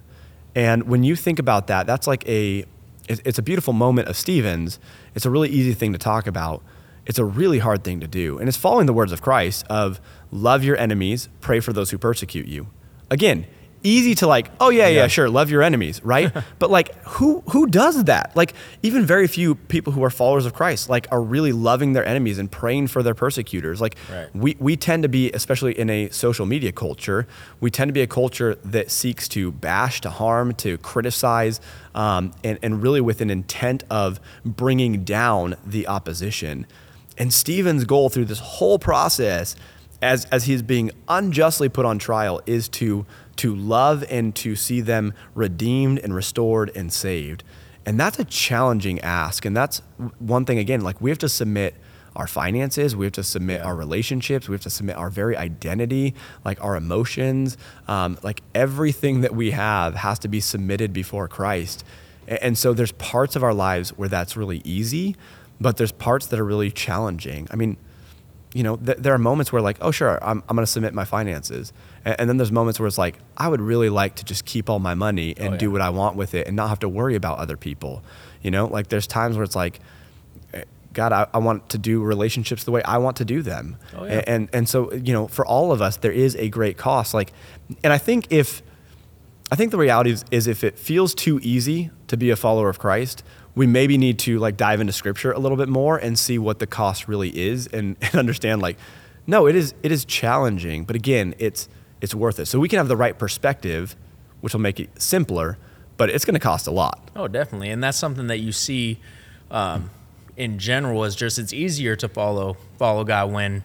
And 0.54 0.84
when 0.84 1.04
you 1.04 1.16
think 1.16 1.38
about 1.38 1.66
that, 1.66 1.86
that's 1.86 2.06
like 2.06 2.26
a 2.28 2.64
it's 3.08 3.38
a 3.38 3.42
beautiful 3.42 3.72
moment 3.72 4.06
of 4.08 4.16
Stephen's. 4.16 4.78
It's 5.14 5.24
a 5.24 5.30
really 5.30 5.48
easy 5.48 5.72
thing 5.72 5.92
to 5.92 5.98
talk 5.98 6.26
about 6.26 6.62
it's 7.08 7.18
a 7.18 7.24
really 7.24 7.58
hard 7.58 7.82
thing 7.82 8.00
to 8.00 8.06
do. 8.06 8.38
And 8.38 8.48
it's 8.48 8.58
following 8.58 8.86
the 8.86 8.92
words 8.92 9.10
of 9.10 9.22
Christ 9.22 9.66
of 9.68 10.00
love 10.30 10.62
your 10.62 10.76
enemies, 10.76 11.28
pray 11.40 11.58
for 11.58 11.72
those 11.72 11.90
who 11.90 11.98
persecute 11.98 12.46
you. 12.46 12.68
Again, 13.10 13.46
easy 13.82 14.14
to 14.16 14.26
like, 14.26 14.50
oh 14.60 14.68
yeah, 14.68 14.88
yeah, 14.88 15.02
yeah 15.02 15.06
sure, 15.06 15.30
love 15.30 15.50
your 15.50 15.62
enemies, 15.62 16.04
right? 16.04 16.30
but 16.58 16.70
like 16.70 16.94
who 17.04 17.42
who 17.50 17.66
does 17.66 18.04
that? 18.04 18.36
Like 18.36 18.52
even 18.82 19.06
very 19.06 19.26
few 19.26 19.54
people 19.54 19.92
who 19.92 20.04
are 20.04 20.10
followers 20.10 20.44
of 20.44 20.52
Christ 20.52 20.90
like 20.90 21.06
are 21.10 21.22
really 21.22 21.52
loving 21.52 21.94
their 21.94 22.04
enemies 22.04 22.38
and 22.38 22.50
praying 22.50 22.88
for 22.88 23.02
their 23.02 23.14
persecutors. 23.14 23.80
Like 23.80 23.96
right. 24.12 24.28
we 24.34 24.56
we 24.58 24.76
tend 24.76 25.02
to 25.04 25.08
be 25.08 25.30
especially 25.32 25.78
in 25.78 25.88
a 25.88 26.10
social 26.10 26.44
media 26.44 26.72
culture, 26.72 27.26
we 27.60 27.70
tend 27.70 27.88
to 27.88 27.94
be 27.94 28.02
a 28.02 28.06
culture 28.06 28.56
that 28.56 28.90
seeks 28.90 29.28
to 29.28 29.52
bash, 29.52 30.02
to 30.02 30.10
harm, 30.10 30.52
to 30.56 30.76
criticize 30.78 31.60
um, 31.94 32.32
and 32.44 32.58
and 32.62 32.82
really 32.82 33.00
with 33.00 33.22
an 33.22 33.30
intent 33.30 33.84
of 33.90 34.20
bringing 34.44 35.04
down 35.04 35.56
the 35.64 35.86
opposition. 35.86 36.66
And 37.18 37.34
Stephen's 37.34 37.84
goal 37.84 38.08
through 38.08 38.26
this 38.26 38.38
whole 38.38 38.78
process, 38.78 39.56
as, 40.00 40.24
as 40.26 40.44
he's 40.44 40.62
being 40.62 40.90
unjustly 41.08 41.68
put 41.68 41.84
on 41.84 41.98
trial, 41.98 42.40
is 42.46 42.68
to, 42.70 43.04
to 43.36 43.54
love 43.54 44.04
and 44.08 44.34
to 44.36 44.56
see 44.56 44.80
them 44.80 45.12
redeemed 45.34 45.98
and 45.98 46.14
restored 46.14 46.70
and 46.74 46.92
saved. 46.92 47.42
And 47.84 47.98
that's 47.98 48.18
a 48.18 48.24
challenging 48.24 49.00
ask. 49.00 49.44
And 49.44 49.56
that's 49.56 49.82
one 50.18 50.44
thing, 50.44 50.58
again, 50.58 50.82
like 50.82 51.00
we 51.00 51.10
have 51.10 51.18
to 51.18 51.28
submit 51.28 51.74
our 52.14 52.26
finances, 52.26 52.96
we 52.96 53.06
have 53.06 53.12
to 53.12 53.22
submit 53.22 53.62
our 53.62 53.76
relationships, 53.76 54.48
we 54.48 54.54
have 54.54 54.62
to 54.62 54.70
submit 54.70 54.96
our 54.96 55.08
very 55.08 55.36
identity, 55.36 56.14
like 56.44 56.62
our 56.62 56.74
emotions, 56.74 57.56
um, 57.86 58.18
like 58.22 58.42
everything 58.54 59.20
that 59.20 59.34
we 59.34 59.52
have 59.52 59.94
has 59.94 60.18
to 60.18 60.28
be 60.28 60.40
submitted 60.40 60.92
before 60.92 61.28
Christ. 61.28 61.84
And 62.26 62.58
so 62.58 62.72
there's 62.74 62.92
parts 62.92 63.36
of 63.36 63.44
our 63.44 63.54
lives 63.54 63.90
where 63.90 64.08
that's 64.08 64.36
really 64.36 64.60
easy, 64.64 65.16
but 65.60 65.76
there's 65.76 65.92
parts 65.92 66.26
that 66.26 66.38
are 66.38 66.44
really 66.44 66.70
challenging. 66.70 67.48
I 67.50 67.56
mean, 67.56 67.76
you 68.54 68.62
know, 68.62 68.76
th- 68.76 68.98
there 68.98 69.12
are 69.12 69.18
moments 69.18 69.52
where 69.52 69.60
like, 69.60 69.78
oh 69.80 69.90
sure, 69.90 70.18
I'm, 70.22 70.42
I'm 70.48 70.56
going 70.56 70.64
to 70.64 70.70
submit 70.70 70.94
my 70.94 71.04
finances, 71.04 71.72
and, 72.04 72.20
and, 72.20 72.28
then 72.28 72.38
there's 72.38 72.52
moments 72.52 72.80
where 72.80 72.86
it's 72.86 72.98
like, 72.98 73.18
I 73.36 73.48
would 73.48 73.60
really 73.60 73.90
like 73.90 74.14
to 74.16 74.24
just 74.24 74.44
keep 74.44 74.70
all 74.70 74.78
my 74.78 74.94
money 74.94 75.34
and 75.36 75.48
oh, 75.48 75.52
yeah. 75.52 75.58
do 75.58 75.70
what 75.70 75.80
I 75.80 75.90
want 75.90 76.16
with 76.16 76.34
it 76.34 76.46
and 76.46 76.56
not 76.56 76.68
have 76.68 76.78
to 76.80 76.88
worry 76.88 77.14
about 77.14 77.38
other 77.38 77.56
people. 77.56 78.02
You 78.42 78.50
know, 78.50 78.66
like 78.66 78.88
there's 78.88 79.06
times 79.06 79.36
where 79.36 79.44
it's 79.44 79.56
like, 79.56 79.80
eh, 80.54 80.64
God, 80.92 81.12
I, 81.12 81.26
I 81.34 81.38
want 81.38 81.68
to 81.70 81.78
do 81.78 82.02
relationships 82.02 82.64
the 82.64 82.70
way 82.70 82.82
I 82.84 82.98
want 82.98 83.16
to 83.18 83.24
do 83.24 83.42
them, 83.42 83.76
oh, 83.96 84.04
yeah. 84.04 84.12
and, 84.12 84.28
and 84.28 84.48
and 84.52 84.68
so 84.68 84.92
you 84.92 85.12
know, 85.12 85.28
for 85.28 85.44
all 85.44 85.72
of 85.72 85.82
us, 85.82 85.96
there 85.96 86.12
is 86.12 86.34
a 86.36 86.48
great 86.48 86.78
cost. 86.78 87.12
Like, 87.12 87.32
and 87.84 87.92
I 87.92 87.98
think 87.98 88.28
if 88.30 88.62
I 89.50 89.56
think 89.56 89.70
the 89.70 89.78
reality 89.78 90.10
is, 90.10 90.24
is, 90.30 90.46
if 90.46 90.62
it 90.62 90.78
feels 90.78 91.14
too 91.14 91.40
easy 91.42 91.90
to 92.08 92.16
be 92.16 92.30
a 92.30 92.36
follower 92.36 92.68
of 92.68 92.78
Christ, 92.78 93.22
we 93.58 93.66
maybe 93.66 93.98
need 93.98 94.20
to 94.20 94.38
like 94.38 94.56
dive 94.56 94.80
into 94.80 94.92
scripture 94.92 95.32
a 95.32 95.38
little 95.38 95.58
bit 95.58 95.68
more 95.68 95.98
and 95.98 96.16
see 96.16 96.38
what 96.38 96.60
the 96.60 96.66
cost 96.66 97.08
really 97.08 97.36
is 97.36 97.66
and, 97.66 97.96
and 98.02 98.14
understand 98.14 98.62
like 98.62 98.78
no 99.26 99.46
it 99.46 99.56
is 99.56 99.74
it 99.82 99.90
is 99.90 100.04
challenging 100.04 100.84
but 100.84 100.94
again 100.94 101.34
it's 101.38 101.68
it's 102.00 102.14
worth 102.14 102.38
it. 102.38 102.46
So 102.46 102.60
we 102.60 102.68
can 102.68 102.76
have 102.76 102.86
the 102.86 102.96
right 102.96 103.18
perspective 103.18 103.96
which 104.40 104.52
will 104.52 104.60
make 104.60 104.78
it 104.78 105.02
simpler 105.02 105.58
but 105.96 106.08
it's 106.08 106.24
going 106.24 106.34
to 106.34 106.40
cost 106.40 106.68
a 106.68 106.70
lot. 106.70 107.10
Oh 107.16 107.26
definitely. 107.26 107.70
And 107.70 107.82
that's 107.82 107.98
something 107.98 108.28
that 108.28 108.38
you 108.38 108.52
see 108.52 109.00
um, 109.50 109.90
in 110.36 110.60
general 110.60 111.02
is 111.02 111.16
just 111.16 111.40
it's 111.40 111.52
easier 111.52 111.96
to 111.96 112.08
follow 112.08 112.56
follow 112.78 113.02
god 113.02 113.32
when 113.32 113.64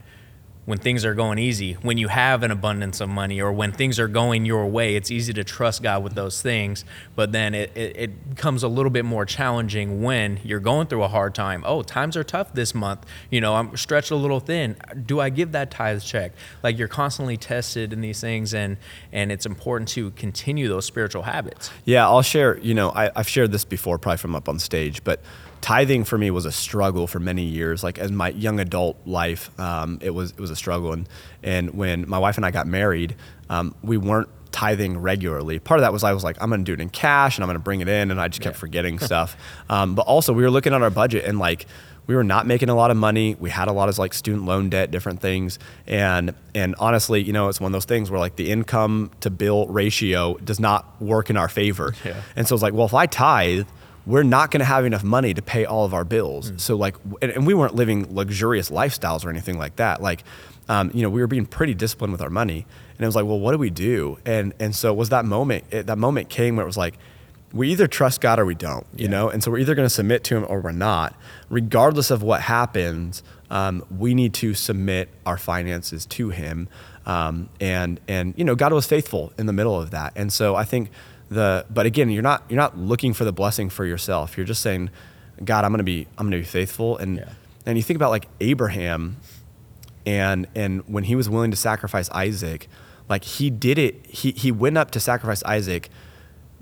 when 0.65 0.77
things 0.77 1.03
are 1.03 1.13
going 1.13 1.39
easy, 1.39 1.73
when 1.73 1.97
you 1.97 2.07
have 2.07 2.41
an 2.43 2.51
abundance 2.51 3.01
of 3.01 3.09
money, 3.09 3.41
or 3.41 3.51
when 3.51 3.71
things 3.71 3.99
are 3.99 4.07
going 4.07 4.45
your 4.45 4.65
way, 4.65 4.95
it's 4.95 5.11
easy 5.11 5.33
to 5.33 5.43
trust 5.43 5.83
God 5.83 6.03
with 6.03 6.15
those 6.15 6.41
things. 6.41 6.85
But 7.15 7.31
then 7.31 7.53
it, 7.53 7.75
it, 7.75 7.95
it, 7.97 8.29
becomes 8.29 8.63
a 8.63 8.67
little 8.67 8.89
bit 8.89 9.05
more 9.05 9.25
challenging 9.25 10.01
when 10.01 10.39
you're 10.43 10.59
going 10.59 10.87
through 10.87 11.03
a 11.03 11.07
hard 11.07 11.35
time. 11.35 11.63
Oh, 11.65 11.81
times 11.81 12.15
are 12.15 12.23
tough 12.23 12.53
this 12.53 12.73
month. 12.73 13.05
You 13.29 13.41
know, 13.41 13.55
I'm 13.55 13.75
stretched 13.75 14.11
a 14.11 14.15
little 14.15 14.39
thin. 14.39 14.77
Do 15.05 15.19
I 15.19 15.29
give 15.29 15.51
that 15.51 15.69
tithe 15.69 16.01
check? 16.01 16.31
Like 16.63 16.77
you're 16.77 16.87
constantly 16.87 17.37
tested 17.37 17.91
in 17.91 18.01
these 18.01 18.21
things, 18.21 18.53
and 18.53 18.77
and 19.11 19.31
it's 19.31 19.45
important 19.45 19.89
to 19.89 20.11
continue 20.11 20.67
those 20.67 20.85
spiritual 20.85 21.23
habits. 21.23 21.71
Yeah, 21.85 22.07
I'll 22.07 22.21
share. 22.21 22.57
You 22.59 22.73
know, 22.73 22.91
I, 22.91 23.11
I've 23.15 23.27
shared 23.27 23.51
this 23.51 23.65
before, 23.65 23.97
probably 23.97 24.17
from 24.17 24.35
up 24.35 24.47
on 24.47 24.59
stage, 24.59 25.03
but 25.03 25.19
tithing 25.63 26.03
for 26.03 26.17
me 26.17 26.29
was 26.29 26.45
a 26.45 26.51
struggle 26.51 27.07
for 27.07 27.19
many 27.19 27.43
years. 27.43 27.83
Like 27.83 27.97
as 27.97 28.11
my 28.11 28.29
young 28.29 28.59
adult 28.59 28.97
life, 29.07 29.49
um, 29.59 29.97
it 30.01 30.11
was 30.11 30.31
it 30.31 30.39
was 30.39 30.51
a 30.51 30.55
struggle. 30.55 30.91
And 30.93 31.09
and 31.41 31.73
when 31.73 32.07
my 32.07 32.19
wife 32.19 32.35
and 32.37 32.45
I 32.45 32.51
got 32.51 32.67
married, 32.67 33.15
um, 33.49 33.73
we 33.81 33.97
weren't 33.97 34.29
tithing 34.51 34.99
regularly. 34.99 35.57
Part 35.57 35.79
of 35.79 35.81
that 35.83 35.91
was 35.93 36.03
I 36.03 36.13
was 36.13 36.23
like, 36.23 36.37
I'm 36.39 36.49
going 36.49 36.63
to 36.63 36.69
do 36.69 36.73
it 36.73 36.81
in 36.81 36.89
cash 36.89 37.37
and 37.37 37.43
I'm 37.43 37.47
going 37.47 37.55
to 37.55 37.63
bring 37.63 37.81
it 37.81 37.87
in, 37.87 38.11
and 38.11 38.21
I 38.21 38.27
just 38.27 38.41
kept 38.41 38.55
Yeah. 38.57 38.59
forgetting 38.59 38.99
stuff. 39.09 39.35
Um, 39.69 39.95
but 39.95 40.05
also, 40.05 40.33
we 40.33 40.43
were 40.43 40.51
looking 40.51 40.73
at 40.73 40.81
our 40.83 40.91
budget 40.91 41.25
and 41.25 41.39
like 41.39 41.65
we 42.05 42.15
were 42.15 42.23
not 42.25 42.45
making 42.45 42.67
a 42.67 42.75
lot 42.75 42.91
of 42.91 42.97
money. 42.97 43.35
We 43.39 43.49
had 43.49 43.69
a 43.69 43.71
lot 43.71 43.87
of 43.87 43.97
like 43.97 44.13
student 44.13 44.43
loan 44.45 44.69
debt, 44.69 44.91
different 44.91 45.21
things, 45.21 45.57
and 45.87 46.35
and 46.53 46.75
honestly, 46.77 47.23
you 47.23 47.31
know, 47.31 47.47
it's 47.47 47.61
one 47.61 47.69
of 47.71 47.73
those 47.73 47.85
things 47.85 48.11
where 48.11 48.19
like 48.19 48.35
the 48.35 48.51
income 48.51 49.11
to 49.21 49.29
bill 49.29 49.65
ratio 49.67 50.35
does 50.43 50.59
not 50.59 51.01
work 51.01 51.29
in 51.29 51.37
our 51.37 51.47
favor. 51.47 51.93
Yeah. 52.03 52.21
And 52.35 52.45
so 52.45 52.53
it's 52.53 52.61
like, 52.61 52.73
well, 52.73 52.85
if 52.85 52.93
I 52.93 53.05
tithe, 53.05 53.65
we're 54.05 54.23
not 54.23 54.51
going 54.51 54.59
to 54.59 54.65
have 54.65 54.85
enough 54.85 55.03
money 55.03 55.33
to 55.33 55.41
pay 55.41 55.65
all 55.65 55.85
of 55.85 55.93
our 55.93 56.03
bills. 56.03 56.51
So 56.57 56.75
like, 56.75 56.95
and, 57.21 57.31
and 57.31 57.47
we 57.47 57.53
weren't 57.53 57.75
living 57.75 58.13
luxurious 58.13 58.69
lifestyles 58.69 59.25
or 59.25 59.29
anything 59.29 59.57
like 59.57 59.77
that. 59.77 60.01
Like, 60.01 60.23
um, 60.67 60.91
you 60.93 61.01
know, 61.01 61.09
we 61.09 61.21
were 61.21 61.27
being 61.27 61.45
pretty 61.45 61.73
disciplined 61.73 62.11
with 62.11 62.21
our 62.21 62.29
money, 62.29 62.65
and 62.91 63.01
it 63.01 63.05
was 63.05 63.15
like, 63.15 63.25
well, 63.25 63.39
what 63.39 63.51
do 63.53 63.57
we 63.57 63.69
do? 63.69 64.17
And 64.25 64.53
and 64.59 64.75
so 64.75 64.91
it 64.93 64.97
was 64.97 65.09
that 65.09 65.25
moment. 65.25 65.65
It, 65.71 65.87
that 65.87 65.97
moment 65.97 66.29
came 66.29 66.55
where 66.55 66.63
it 66.63 66.67
was 66.67 66.77
like, 66.77 66.95
we 67.51 67.69
either 67.71 67.85
trust 67.87 68.21
God 68.21 68.39
or 68.39 68.45
we 68.45 68.55
don't, 68.55 68.85
you 68.95 69.05
Yeah. 69.05 69.11
know. 69.11 69.29
And 69.29 69.43
so 69.43 69.51
we're 69.51 69.59
either 69.59 69.75
going 69.75 69.85
to 69.85 69.93
submit 69.93 70.23
to 70.25 70.37
Him 70.37 70.45
or 70.49 70.59
we're 70.61 70.71
not. 70.71 71.15
Regardless 71.49 72.11
of 72.11 72.23
what 72.23 72.41
happens, 72.41 73.23
um, 73.49 73.83
we 73.95 74.13
need 74.13 74.33
to 74.35 74.53
submit 74.53 75.09
our 75.25 75.37
finances 75.37 76.05
to 76.07 76.29
Him. 76.29 76.67
Um, 77.05 77.49
and 77.59 77.99
and 78.07 78.33
you 78.37 78.43
know, 78.45 78.55
God 78.55 78.71
was 78.73 78.85
faithful 78.85 79.33
in 79.37 79.45
the 79.45 79.53
middle 79.53 79.79
of 79.79 79.91
that. 79.91 80.13
And 80.15 80.31
so 80.31 80.55
I 80.55 80.63
think 80.63 80.89
the 81.33 81.65
but 81.69 81.85
again, 81.85 82.09
you're 82.09 82.23
not 82.23 82.43
you're 82.49 82.57
not 82.57 82.77
looking 82.77 83.13
for 83.13 83.25
the 83.25 83.33
blessing 83.33 83.69
for 83.69 83.85
yourself. 83.85 84.37
You're 84.37 84.45
just 84.45 84.61
saying, 84.61 84.89
God, 85.43 85.65
I'm 85.65 85.71
going 85.71 85.79
to 85.79 85.83
be 85.83 86.07
I'm 86.17 86.29
to 86.31 86.37
be 86.37 86.43
faithful. 86.43 86.97
And 86.97 87.17
Yeah. 87.17 87.29
and 87.65 87.77
you 87.77 87.83
think 87.83 87.95
about 87.97 88.11
like 88.11 88.27
Abraham, 88.39 89.17
and 90.05 90.47
and 90.55 90.81
when 90.87 91.05
he 91.05 91.15
was 91.15 91.29
willing 91.29 91.51
to 91.51 91.57
sacrifice 91.57 92.09
Isaac, 92.11 92.67
like 93.09 93.23
he 93.23 93.49
did 93.49 93.77
it. 93.77 94.05
He 94.05 94.31
he 94.31 94.51
went 94.51 94.77
up 94.77 94.91
to 94.91 94.99
sacrifice 94.99 95.43
Isaac, 95.43 95.89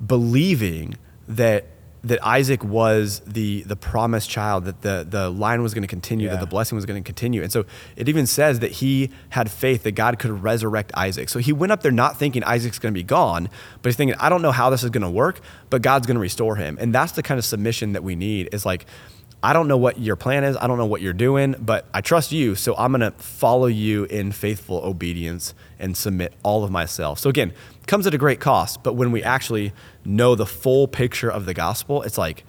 believing 0.05 0.97
that 1.27 1.65
that 2.03 2.25
Isaac 2.25 2.63
was 2.63 3.19
the 3.27 3.61
the 3.63 3.75
promised 3.75 4.29
child, 4.29 4.65
that 4.65 4.81
the 4.81 5.05
the 5.07 5.29
line 5.29 5.61
was 5.61 5.73
going 5.75 5.83
to 5.83 5.87
continue, 5.87 6.27
Yeah. 6.27 6.33
that 6.33 6.39
the 6.39 6.47
blessing 6.47 6.75
was 6.75 6.85
going 6.85 7.01
to 7.01 7.05
continue. 7.07 7.43
And 7.43 7.51
so 7.51 7.65
it 7.95 8.09
even 8.09 8.25
says 8.25 8.59
that 8.59 8.71
he 8.71 9.11
had 9.29 9.51
faith 9.51 9.83
that 9.83 9.91
God 9.91 10.17
could 10.17 10.31
resurrect 10.43 10.91
Isaac. 10.95 11.29
So 11.29 11.37
he 11.39 11.53
went 11.53 11.71
up 11.71 11.81
there 11.83 11.91
not 11.91 12.17
thinking 12.17 12.43
Isaac's 12.43 12.79
going 12.79 12.93
to 12.93 12.97
be 12.97 13.03
gone, 13.03 13.49
but 13.81 13.89
he's 13.89 13.95
thinking, 13.97 14.17
I 14.19 14.29
don't 14.29 14.41
know 14.41 14.51
how 14.51 14.69
this 14.71 14.83
is 14.83 14.89
going 14.89 15.03
to 15.03 15.09
work, 15.11 15.41
but 15.69 15.81
God's 15.83 16.07
going 16.07 16.15
to 16.15 16.21
restore 16.21 16.55
him. 16.55 16.77
And 16.81 16.93
that's 16.93 17.11
the 17.11 17.21
kind 17.23 17.37
of 17.37 17.45
submission 17.45 17.93
that 17.93 18.03
we 18.03 18.15
need. 18.15 18.49
Is 18.51 18.65
like. 18.65 18.85
I 19.43 19.53
don't 19.53 19.67
know 19.67 19.77
what 19.77 19.99
your 19.99 20.15
plan 20.15 20.43
is. 20.43 20.55
I 20.55 20.67
don't 20.67 20.77
know 20.77 20.85
what 20.85 21.01
you're 21.01 21.13
doing, 21.13 21.55
but 21.59 21.87
I 21.93 22.01
trust 22.01 22.31
you. 22.31 22.53
So 22.55 22.75
I'm 22.77 22.91
going 22.91 23.01
to 23.01 23.11
follow 23.11 23.65
you 23.65 24.03
in 24.05 24.31
faithful 24.31 24.77
obedience 24.77 25.55
and 25.79 25.97
submit 25.97 26.33
all 26.43 26.63
of 26.63 26.69
myself. 26.69 27.17
So 27.17 27.29
again, 27.29 27.53
comes 27.87 28.05
at 28.05 28.13
a 28.13 28.19
great 28.19 28.39
cost, 28.39 28.83
but 28.83 28.93
when 28.93 29.11
we 29.11 29.23
actually 29.23 29.73
know 30.05 30.35
the 30.35 30.45
full 30.45 30.87
picture 30.87 31.29
of 31.29 31.45
the 31.45 31.55
gospel, 31.55 32.03
it's 32.03 32.17
like, 32.17 32.43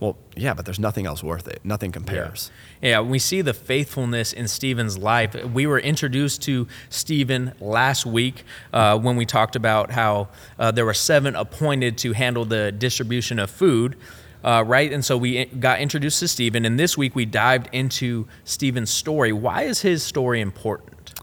well, 0.00 0.16
yeah, 0.34 0.54
but 0.54 0.64
there's 0.64 0.78
nothing 0.78 1.04
else 1.04 1.22
worth 1.22 1.46
it. 1.46 1.60
Nothing 1.62 1.92
compares. 1.92 2.50
Yeah, 2.80 3.02
we 3.02 3.18
see 3.18 3.42
the 3.42 3.52
faithfulness 3.52 4.32
in 4.32 4.48
Stephen's 4.48 4.96
life. 4.96 5.34
We 5.44 5.66
were 5.66 5.78
introduced 5.78 6.40
to 6.44 6.66
Stephen 6.88 7.52
last 7.60 8.06
week 8.06 8.44
uh, 8.72 8.98
when 8.98 9.16
we 9.16 9.26
talked 9.26 9.56
about 9.56 9.90
how 9.90 10.28
uh, 10.58 10.70
there 10.70 10.86
were 10.86 10.94
seven 10.94 11.36
appointed 11.36 11.98
to 11.98 12.14
handle 12.14 12.46
the 12.46 12.72
distribution 12.72 13.38
of 13.38 13.50
food, 13.50 13.94
uh, 14.44 14.64
right? 14.66 14.92
And 14.92 15.04
so 15.04 15.16
we 15.16 15.44
got 15.46 15.80
introduced 15.80 16.20
to 16.20 16.28
Stephen, 16.28 16.64
and 16.64 16.78
this 16.78 16.96
week 16.96 17.14
we 17.14 17.24
dived 17.24 17.68
into 17.72 18.26
Stephen's 18.44 18.90
story. 18.90 19.32
Why 19.32 19.62
is 19.62 19.80
his 19.80 20.02
story 20.02 20.40
important? 20.40 21.14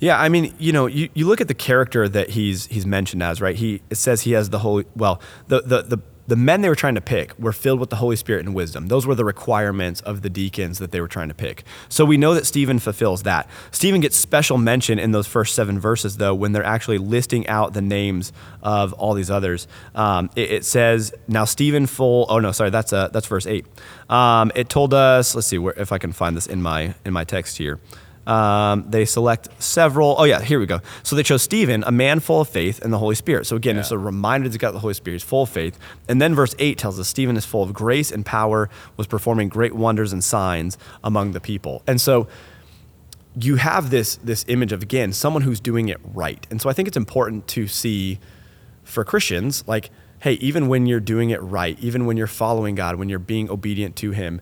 Yeah, 0.00 0.20
I 0.20 0.28
mean, 0.28 0.54
you 0.58 0.72
know, 0.72 0.86
you, 0.86 1.08
you 1.14 1.26
look 1.26 1.40
at 1.40 1.48
the 1.48 1.54
character 1.54 2.08
that 2.08 2.30
he's 2.30 2.66
he's 2.66 2.84
mentioned 2.84 3.22
as, 3.22 3.40
right? 3.40 3.56
He 3.56 3.82
it 3.90 3.96
says 3.96 4.22
he 4.22 4.32
has 4.32 4.50
the 4.50 4.58
holy 4.58 4.86
well, 4.96 5.20
the 5.48 5.60
the 5.62 5.82
the 5.82 5.98
the 6.26 6.36
men 6.36 6.62
they 6.62 6.68
were 6.68 6.74
trying 6.74 6.94
to 6.94 7.00
pick 7.00 7.38
were 7.38 7.52
filled 7.52 7.80
with 7.80 7.90
the 7.90 7.96
Holy 7.96 8.16
Spirit 8.16 8.46
and 8.46 8.54
wisdom. 8.54 8.88
Those 8.88 9.06
were 9.06 9.14
the 9.14 9.24
requirements 9.24 10.00
of 10.02 10.22
the 10.22 10.30
deacons 10.30 10.78
that 10.78 10.90
they 10.90 11.00
were 11.00 11.08
trying 11.08 11.28
to 11.28 11.34
pick. 11.34 11.64
So 11.88 12.04
we 12.04 12.16
know 12.16 12.34
that 12.34 12.46
Stephen 12.46 12.78
fulfills 12.78 13.24
that. 13.24 13.48
Stephen 13.70 14.00
gets 14.00 14.16
special 14.16 14.58
mention 14.58 14.98
in 14.98 15.12
those 15.12 15.26
first 15.26 15.54
seven 15.54 15.78
verses, 15.78 16.16
though, 16.16 16.34
when 16.34 16.52
they're 16.52 16.64
actually 16.64 16.98
listing 16.98 17.46
out 17.46 17.74
the 17.74 17.82
names 17.82 18.32
of 18.62 18.92
all 18.94 19.14
these 19.14 19.30
others. 19.30 19.66
Um, 19.94 20.30
it, 20.36 20.50
it 20.50 20.64
says, 20.64 21.12
"Now 21.28 21.44
Stephen, 21.44 21.86
full." 21.86 22.26
Oh 22.28 22.38
no, 22.38 22.52
sorry, 22.52 22.70
that's 22.70 22.92
uh, 22.92 23.08
that's 23.08 23.26
verse 23.26 23.46
eight. 23.46 23.66
Um, 24.08 24.50
it 24.54 24.68
told 24.68 24.94
us. 24.94 25.34
Let's 25.34 25.46
see 25.46 25.58
where, 25.58 25.74
if 25.76 25.92
I 25.92 25.98
can 25.98 26.12
find 26.12 26.36
this 26.36 26.46
in 26.46 26.62
my 26.62 26.94
in 27.04 27.12
my 27.12 27.24
text 27.24 27.58
here. 27.58 27.80
Um, 28.26 28.86
they 28.88 29.04
select 29.04 29.48
several. 29.62 30.14
Oh, 30.18 30.24
yeah, 30.24 30.40
here 30.40 30.58
we 30.58 30.66
go. 30.66 30.80
So 31.02 31.14
they 31.14 31.22
chose 31.22 31.42
Stephen, 31.42 31.84
a 31.86 31.92
man 31.92 32.20
full 32.20 32.40
of 32.40 32.48
faith 32.48 32.80
and 32.82 32.92
the 32.92 32.98
Holy 32.98 33.14
Spirit. 33.14 33.46
So 33.46 33.56
again, 33.56 33.74
Yeah. 33.76 33.80
it's 33.82 33.90
a 33.90 33.98
reminder 33.98 34.48
that 34.48 34.52
he's 34.54 34.58
got 34.58 34.72
the 34.72 34.78
Holy 34.78 34.94
Spirit, 34.94 35.16
he's 35.16 35.22
full 35.28 35.42
of 35.42 35.50
faith. 35.50 35.78
And 36.08 36.22
then 36.22 36.34
verse 36.34 36.54
8 36.58 36.78
tells 36.78 36.98
us 36.98 37.06
Stephen 37.08 37.36
is 37.36 37.44
full 37.44 37.62
of 37.62 37.72
grace 37.74 38.10
and 38.10 38.24
power, 38.24 38.70
was 38.96 39.06
performing 39.06 39.48
great 39.48 39.74
wonders 39.74 40.12
and 40.12 40.24
signs 40.24 40.78
among 41.02 41.32
the 41.32 41.40
people. 41.40 41.82
And 41.86 42.00
so 42.00 42.26
you 43.38 43.56
have 43.56 43.90
this 43.90 44.16
this 44.22 44.44
image 44.48 44.70
of 44.72 44.80
again 44.82 45.12
someone 45.12 45.42
who's 45.42 45.58
doing 45.58 45.88
it 45.88 45.98
right 46.14 46.46
and 46.52 46.62
so 46.62 46.70
i 46.70 46.72
think 46.72 46.86
it's 46.86 46.96
important 46.96 47.48
to 47.48 47.66
see 47.66 48.20
for 48.84 49.04
christians 49.04 49.64
like 49.66 49.90
hey 50.20 50.34
even 50.34 50.68
when 50.68 50.86
you're 50.86 51.00
doing 51.00 51.30
it 51.30 51.42
right 51.42 51.76
even 51.80 52.06
when 52.06 52.16
you're 52.16 52.28
following 52.28 52.76
god 52.76 52.94
when 52.94 53.08
you're 53.08 53.18
being 53.18 53.50
obedient 53.50 53.96
to 53.96 54.12
him 54.12 54.40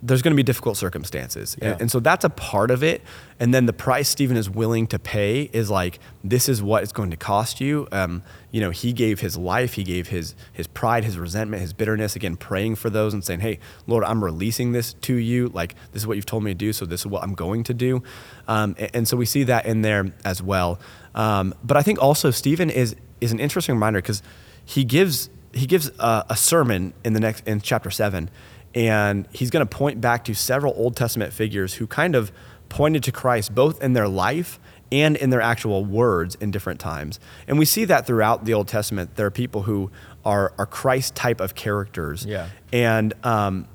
there's 0.00 0.22
going 0.22 0.32
to 0.32 0.36
be 0.36 0.42
difficult 0.42 0.76
circumstances. 0.76 1.56
Yeah. 1.60 1.72
and, 1.72 1.82
and 1.82 1.90
so 1.90 1.98
that's 2.00 2.24
a 2.24 2.30
part 2.30 2.70
of 2.70 2.82
it. 2.82 3.02
And 3.40 3.52
then 3.52 3.66
the 3.66 3.72
price 3.72 4.08
stephen 4.08 4.36
is 4.36 4.48
willing 4.48 4.86
to 4.88 4.98
pay 4.98 5.50
is 5.52 5.70
like 5.70 5.98
this 6.22 6.48
is 6.48 6.62
what 6.62 6.82
it's 6.82 6.92
going 6.92 7.10
to 7.10 7.16
cost 7.16 7.60
you. 7.60 7.88
Um, 7.92 8.22
you 8.50 8.60
know 8.60 8.70
he 8.70 8.92
gave 8.92 9.20
his 9.20 9.36
life 9.36 9.74
he 9.74 9.84
gave 9.84 10.08
his 10.08 10.34
his 10.52 10.66
pride 10.66 11.04
his 11.04 11.18
resentment 11.18 11.60
his 11.60 11.72
bitterness 11.72 12.16
again 12.16 12.36
praying 12.36 12.76
for 12.76 12.88
those 12.88 13.12
and 13.12 13.22
saying 13.22 13.40
hey 13.40 13.58
lord 13.86 14.02
i'm 14.04 14.24
releasing 14.24 14.72
this 14.72 14.94
to 14.94 15.14
you. 15.14 15.48
Like 15.48 15.74
this 15.92 16.02
is 16.02 16.06
what 16.06 16.16
you've 16.16 16.26
told 16.26 16.44
me 16.44 16.52
to 16.52 16.54
do 16.54 16.72
so 16.72 16.84
this 16.84 17.00
is 17.00 17.06
what 17.06 17.22
i'm 17.22 17.34
going 17.34 17.64
to 17.64 17.74
do. 17.74 18.02
Um, 18.46 18.74
and, 18.78 18.90
and 18.94 19.08
so 19.08 19.16
we 19.16 19.26
see 19.26 19.44
that 19.44 19.66
in 19.66 19.82
there 19.82 20.12
as 20.24 20.42
well. 20.42 20.78
Um, 21.14 21.54
but 21.64 21.76
i 21.76 21.82
think 21.82 22.00
also 22.00 22.30
stephen 22.30 22.70
is 22.70 22.94
is 23.20 23.32
an 23.32 23.40
interesting 23.40 23.74
reminder 23.74 24.00
because 24.00 24.22
he 24.64 24.84
gives 24.84 25.30
he 25.52 25.66
gives 25.66 25.90
a, 25.98 26.24
a 26.30 26.36
sermon 26.36 26.92
in 27.04 27.12
the 27.14 27.20
next 27.20 27.46
in 27.46 27.60
chapter 27.60 27.90
7 27.90 28.30
and 28.74 29.26
he's 29.32 29.50
going 29.50 29.66
to 29.66 29.76
point 29.76 30.00
back 30.00 30.24
to 30.24 30.34
several 30.34 30.74
Old 30.76 30.96
Testament 30.96 31.32
figures 31.32 31.74
who 31.74 31.86
kind 31.86 32.14
of 32.14 32.32
pointed 32.68 33.02
to 33.04 33.12
Christ 33.12 33.54
both 33.54 33.82
in 33.82 33.94
their 33.94 34.08
life 34.08 34.60
and 34.90 35.16
in 35.16 35.30
their 35.30 35.40
actual 35.40 35.84
words 35.84 36.34
in 36.36 36.50
different 36.50 36.80
times. 36.80 37.20
And 37.46 37.58
we 37.58 37.64
see 37.64 37.84
that 37.86 38.06
throughout 38.06 38.44
the 38.44 38.54
Old 38.54 38.68
Testament. 38.68 39.16
There 39.16 39.26
are 39.26 39.30
people 39.30 39.62
who 39.62 39.90
are, 40.24 40.52
are 40.58 40.66
Christ 40.66 41.14
type 41.14 41.40
of 41.40 41.54
characters. 41.54 42.24
Yeah. 42.24 42.48
And, 42.72 43.14
um, 43.24 43.66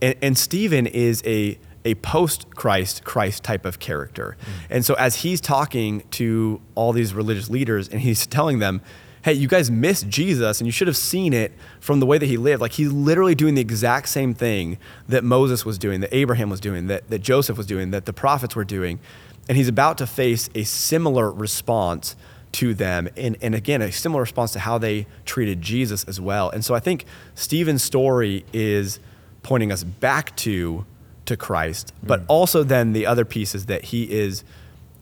and, 0.00 0.14
and 0.22 0.38
Stephen 0.38 0.86
is 0.86 1.22
a, 1.26 1.58
a 1.84 1.94
post 1.96 2.54
Christ, 2.54 3.04
Christ 3.04 3.44
type 3.44 3.66
of 3.66 3.78
character. 3.78 4.36
And 4.70 4.84
so 4.84 4.94
as 4.94 5.16
he's 5.16 5.40
talking 5.40 6.02
to 6.12 6.60
all 6.74 6.92
these 6.92 7.12
religious 7.12 7.50
leaders 7.50 7.88
and 7.88 8.00
he's 8.00 8.26
telling 8.26 8.58
them, 8.58 8.80
hey, 9.24 9.32
you 9.32 9.48
guys 9.48 9.70
missed 9.70 10.06
Jesus 10.06 10.60
and 10.60 10.66
you 10.66 10.70
should 10.70 10.86
have 10.86 10.98
seen 10.98 11.32
it 11.32 11.50
from 11.80 11.98
the 11.98 12.04
way 12.04 12.18
that 12.18 12.26
he 12.26 12.36
lived. 12.36 12.60
Like 12.60 12.72
he's 12.72 12.92
literally 12.92 13.34
doing 13.34 13.54
the 13.54 13.62
exact 13.62 14.10
same 14.10 14.34
thing 14.34 14.76
that 15.08 15.24
Moses 15.24 15.64
was 15.64 15.78
doing, 15.78 16.00
that 16.02 16.14
Abraham 16.14 16.50
was 16.50 16.60
doing, 16.60 16.88
that, 16.88 17.08
that 17.08 17.20
Joseph 17.20 17.56
was 17.56 17.66
doing, 17.66 17.90
that 17.90 18.04
the 18.04 18.12
prophets 18.12 18.54
were 18.54 18.64
doing. 18.64 19.00
And 19.48 19.56
he's 19.56 19.68
about 19.68 19.96
to 19.98 20.06
face 20.06 20.50
a 20.54 20.64
similar 20.64 21.30
response 21.32 22.16
to 22.52 22.74
them. 22.74 23.08
And, 23.16 23.38
and 23.40 23.54
again, 23.54 23.80
a 23.80 23.90
similar 23.90 24.20
response 24.20 24.52
to 24.52 24.58
how 24.58 24.76
they 24.76 25.06
treated 25.24 25.62
Jesus 25.62 26.04
as 26.04 26.20
well. 26.20 26.50
And 26.50 26.62
so 26.62 26.74
I 26.74 26.80
think 26.80 27.06
Stephen's 27.34 27.82
story 27.82 28.44
is 28.52 29.00
pointing 29.42 29.72
us 29.72 29.84
back 29.84 30.36
to 30.36 30.84
to 31.24 31.38
Christ, 31.38 31.94
hmm. 32.00 32.08
but 32.08 32.22
also 32.28 32.62
then 32.62 32.92
the 32.92 33.06
other 33.06 33.24
piece 33.24 33.54
is 33.54 33.64
that 33.66 33.84
he 33.86 34.10
is 34.12 34.44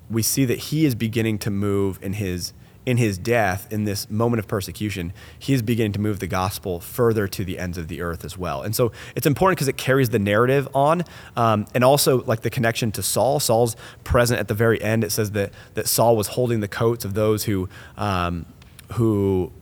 we 0.08 0.22
see 0.22 0.44
that 0.44 0.58
he 0.58 0.84
is 0.84 0.94
beginning 0.94 1.38
to 1.38 1.50
move 1.50 1.98
in 2.00 2.12
his 2.12 2.52
in 2.84 2.96
his 2.96 3.18
death 3.18 3.72
in 3.72 3.84
this 3.84 4.10
moment 4.10 4.40
of 4.40 4.48
persecution 4.48 5.12
he 5.38 5.52
is 5.52 5.62
beginning 5.62 5.92
to 5.92 6.00
move 6.00 6.18
the 6.18 6.26
gospel 6.26 6.80
further 6.80 7.28
to 7.28 7.44
the 7.44 7.58
ends 7.58 7.78
of 7.78 7.88
the 7.88 8.00
earth 8.00 8.24
as 8.24 8.36
well. 8.36 8.62
And 8.62 8.74
so 8.74 8.92
it's 9.14 9.26
important 9.26 9.58
because 9.58 9.68
it 9.68 9.76
carries 9.76 10.10
the 10.10 10.18
narrative 10.18 10.68
on 10.74 11.04
um, 11.36 11.66
and 11.74 11.84
also 11.84 12.22
like 12.24 12.40
the 12.40 12.50
connection 12.50 12.92
to 12.92 13.02
saul. 13.02 13.40
Saul's 13.40 13.76
present 14.04 14.40
at 14.40 14.48
the 14.48 14.54
very 14.54 14.82
end. 14.82 15.04
It 15.04 15.10
says 15.10 15.32
that 15.32 15.52
that 15.74 15.86
saul 15.86 16.16
was 16.16 16.28
holding 16.28 16.60
the 16.60 16.68
coats 16.68 17.04
of 17.04 17.14
those 17.14 17.44
who 17.44 17.68
um, 17.96 18.46
who 18.92 19.52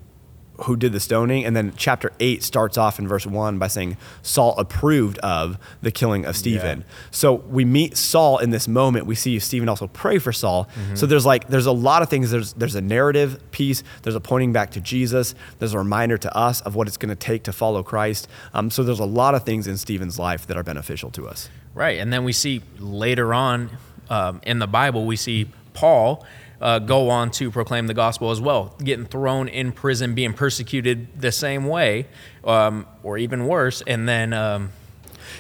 who 0.64 0.76
did 0.76 0.93
the 0.93 1.00
stoning 1.00 1.45
and 1.45 1.57
then 1.57 1.73
chapter 1.76 2.12
8 2.21 2.43
starts 2.43 2.79
off 2.79 2.99
in 2.99 3.07
verse 3.07 3.26
1 3.26 3.59
by 3.59 3.69
saying 3.69 3.97
Saul 4.23 4.55
approved 4.59 5.19
of 5.19 5.59
the 5.83 5.90
killing 5.90 6.25
of 6.25 6.37
Stephen. 6.37 6.81
Yeah. 6.81 6.95
So 7.11 7.35
we 7.35 7.64
meet 7.64 7.97
Saul 7.97 8.38
in 8.38 8.50
this 8.50 8.69
moment 8.69 9.07
we 9.07 9.14
see 9.14 9.38
Stephen 9.38 9.69
also 9.69 9.88
pray 9.88 10.19
for 10.19 10.33
Saul. 10.33 10.69
So 10.95 11.07
there's 11.07 11.26
like 11.26 11.49
there's 11.49 11.67
a 11.67 11.73
lot 11.73 12.02
of 12.02 12.09
things 12.09 12.31
there's 12.31 12.52
there's 12.55 12.75
a 12.75 12.81
narrative 12.81 13.40
piece, 13.50 13.83
there's 14.02 14.14
a 14.14 14.21
pointing 14.21 14.52
back 14.52 14.71
to 14.73 14.81
Jesus, 14.81 15.35
there's 15.59 15.75
a 15.75 15.79
reminder 15.79 16.17
to 16.19 16.37
us 16.37 16.61
of 16.62 16.75
what 16.75 16.87
it's 16.87 16.97
going 16.97 17.11
to 17.11 17.17
take 17.17 17.43
to 17.45 17.52
follow 17.52 17.83
Christ. 17.83 18.29
Um, 18.55 18.71
so 18.71 18.83
there's 18.83 19.00
a 19.00 19.05
lot 19.05 19.35
of 19.35 19.45
things 19.45 19.67
in 19.67 19.76
Stephen's 19.76 20.19
life 20.19 20.47
that 20.47 20.57
are 20.57 20.62
beneficial 20.62 21.11
to 21.12 21.29
us. 21.29 21.49
Right. 21.75 21.99
And 21.99 22.12
then 22.12 22.25
we 22.25 22.33
see 22.33 22.62
later 22.79 23.33
on 23.35 23.71
um, 24.09 24.40
in 24.45 24.59
the 24.59 24.67
Bible, 24.67 25.07
we 25.07 25.17
see 25.17 25.49
Paul 25.73 26.26
uh, 26.61 26.79
go 26.79 27.09
on 27.11 27.31
to 27.33 27.50
proclaim 27.50 27.87
the 27.87 27.95
gospel 27.95 28.31
as 28.31 28.40
well, 28.40 28.75
getting 28.83 29.07
thrown 29.07 29.49
in 29.49 29.73
prison, 29.73 30.14
being 30.14 30.33
persecuted 30.35 31.09
the 31.21 31.33
same 31.33 31.67
way, 31.67 32.07
um, 32.45 32.87
or 33.02 33.19
even 33.19 33.47
worse, 33.47 33.83
and 33.87 34.09
then. 34.09 34.33
Um, 34.33 34.73